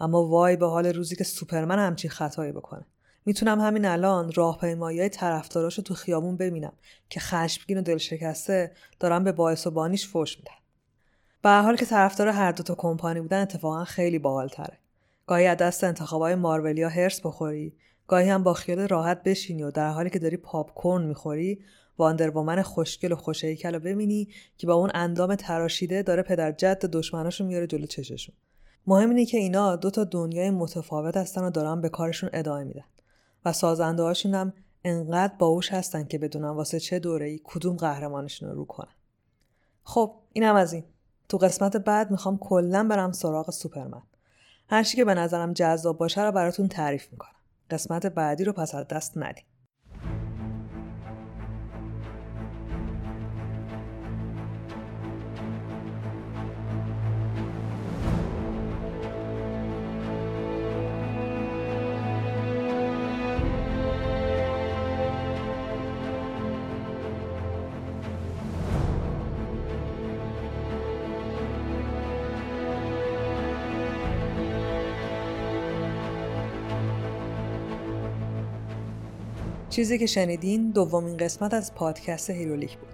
اما 0.00 0.26
وای 0.26 0.56
به 0.56 0.66
حال 0.66 0.86
روزی 0.86 1.16
که 1.16 1.24
سوپرمن 1.24 1.78
همچین 1.78 2.10
خطایی 2.10 2.52
بکنه. 2.52 2.84
می‌تونم 3.24 3.60
همین 3.60 3.84
الان 3.84 4.32
راهپیمایی 4.32 5.00
های 5.00 5.08
طرفداراشو 5.08 5.82
تو 5.82 5.94
خیابون 5.94 6.36
ببینم 6.36 6.72
که 7.10 7.20
خشمگین 7.20 7.78
و 7.78 7.82
دل 7.82 7.98
شکسته 7.98 8.72
دارن 9.00 9.24
به 9.24 9.32
باعث 9.32 9.66
و 9.66 9.70
بانیش 9.70 10.08
فوش 10.08 10.38
میدن. 10.38 10.54
به 11.42 11.50
حال 11.50 11.76
که 11.76 11.86
طرفدار 11.86 12.28
هر 12.28 12.52
دو 12.52 12.62
تا 12.62 12.74
کمپانی 12.74 13.20
بودن 13.20 13.42
اتفاقا 13.42 13.84
خیلی 13.84 14.18
باحالتره. 14.18 14.78
گاهی 15.26 15.46
از 15.46 15.56
دست 15.56 15.84
انتخابای 15.84 16.34
مارولیا 16.34 16.88
هرس 16.88 17.20
بخوری 17.20 17.76
گاهی 18.06 18.28
هم 18.28 18.42
با 18.42 18.54
خیال 18.54 18.88
راحت 18.88 19.22
بشینی 19.22 19.62
و 19.62 19.70
در 19.70 19.90
حالی 19.90 20.10
که 20.10 20.18
داری 20.18 20.36
پاپ 20.36 20.74
کورن 20.74 21.06
می‌خوری 21.06 21.64
واندرومن 21.98 22.62
خوشگل 22.62 23.12
و 23.12 23.16
خوشهیکل 23.16 23.74
رو 23.74 23.80
ببینی 23.80 24.28
که 24.56 24.66
با 24.66 24.74
اون 24.74 24.90
اندام 24.94 25.34
تراشیده 25.34 26.02
داره 26.02 26.22
پدر 26.22 26.52
جد 26.52 26.84
دشمناشو 26.84 27.44
میاره 27.44 27.66
جلو 27.66 27.86
چششون. 27.86 28.34
مهم 28.86 29.08
اینه 29.08 29.24
که 29.24 29.38
اینا 29.38 29.76
دو 29.76 29.90
تا 29.90 30.04
دنیای 30.04 30.50
متفاوت 30.50 31.16
هستن 31.16 31.44
و 31.44 31.50
دارن 31.50 31.80
به 31.80 31.88
کارشون 31.88 32.30
ادامه 32.32 32.64
میدن 32.64 32.84
و 33.44 33.52
سازنده 33.52 34.02
هاشون 34.02 34.34
هم 34.34 34.52
انقدر 34.84 35.34
باوش 35.38 35.72
هستن 35.72 36.04
که 36.04 36.18
بدونن 36.18 36.48
واسه 36.48 36.80
چه 36.80 36.98
دوره 36.98 37.26
ای 37.26 37.40
کدوم 37.44 37.76
قهرمانشون 37.76 38.48
رو 38.48 38.54
رو 38.54 38.64
کنن. 38.64 38.94
خب 39.82 40.14
اینم 40.32 40.54
از 40.54 40.72
این. 40.72 40.84
تو 41.28 41.38
قسمت 41.38 41.76
بعد 41.76 42.10
می‌خوام 42.10 42.38
کلا 42.38 42.88
برم 42.90 43.12
سراغ 43.12 43.50
سوپرمن. 43.50 44.02
هرچی 44.68 44.96
که 44.96 45.04
به 45.04 45.14
نظرم 45.14 45.52
جذاب 45.52 45.98
باشه 45.98 46.22
رو 46.24 46.32
براتون 46.32 46.68
تعریف 46.68 47.12
می‌کنم. 47.12 47.34
قسمت 47.70 48.06
بعدی 48.06 48.44
رو 48.44 48.52
پس 48.52 48.74
از 48.74 48.88
دست 48.88 49.18
ندید 49.18 49.53
چیزی 79.74 79.98
که 79.98 80.06
شنیدین 80.06 80.70
دومین 80.70 81.16
قسمت 81.16 81.54
از 81.54 81.74
پادکست 81.74 82.30
هیرولیک 82.30 82.78
بود. 82.78 82.88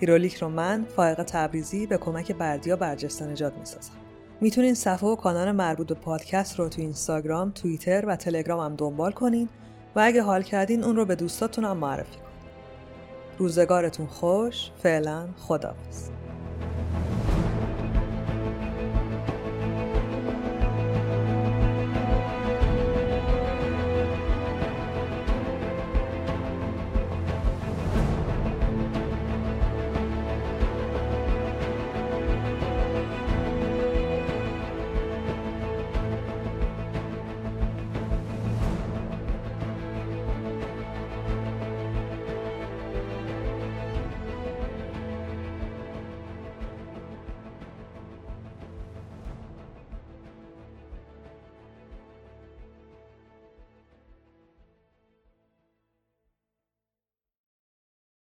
هیرولیک 0.00 0.34
رو 0.34 0.48
من 0.48 0.86
فائق 0.96 1.22
تبریزی 1.22 1.86
به 1.86 1.98
کمک 1.98 2.32
بردیا 2.32 2.76
برجسته 2.76 3.24
نجات 3.26 3.58
می‌سازم. 3.58 3.92
می‌تونین 4.40 4.74
صفحه 4.74 5.08
و 5.08 5.16
کانال 5.16 5.52
مربوط 5.52 5.86
به 5.86 5.94
پادکست 5.94 6.58
رو 6.58 6.68
تو 6.68 6.80
اینستاگرام، 6.80 7.50
توییتر 7.50 8.06
و 8.06 8.16
تلگرام 8.16 8.60
هم 8.60 8.76
دنبال 8.76 9.12
کنین 9.12 9.48
و 9.96 10.00
اگه 10.00 10.22
حال 10.22 10.42
کردین 10.42 10.84
اون 10.84 10.96
رو 10.96 11.04
به 11.04 11.14
دوستاتون 11.14 11.64
هم 11.64 11.76
معرفی 11.76 12.12
کنین. 12.12 12.26
روزگارتون 13.38 14.06
خوش، 14.06 14.70
فعلا 14.82 15.28
خداحافظ. 15.36 16.08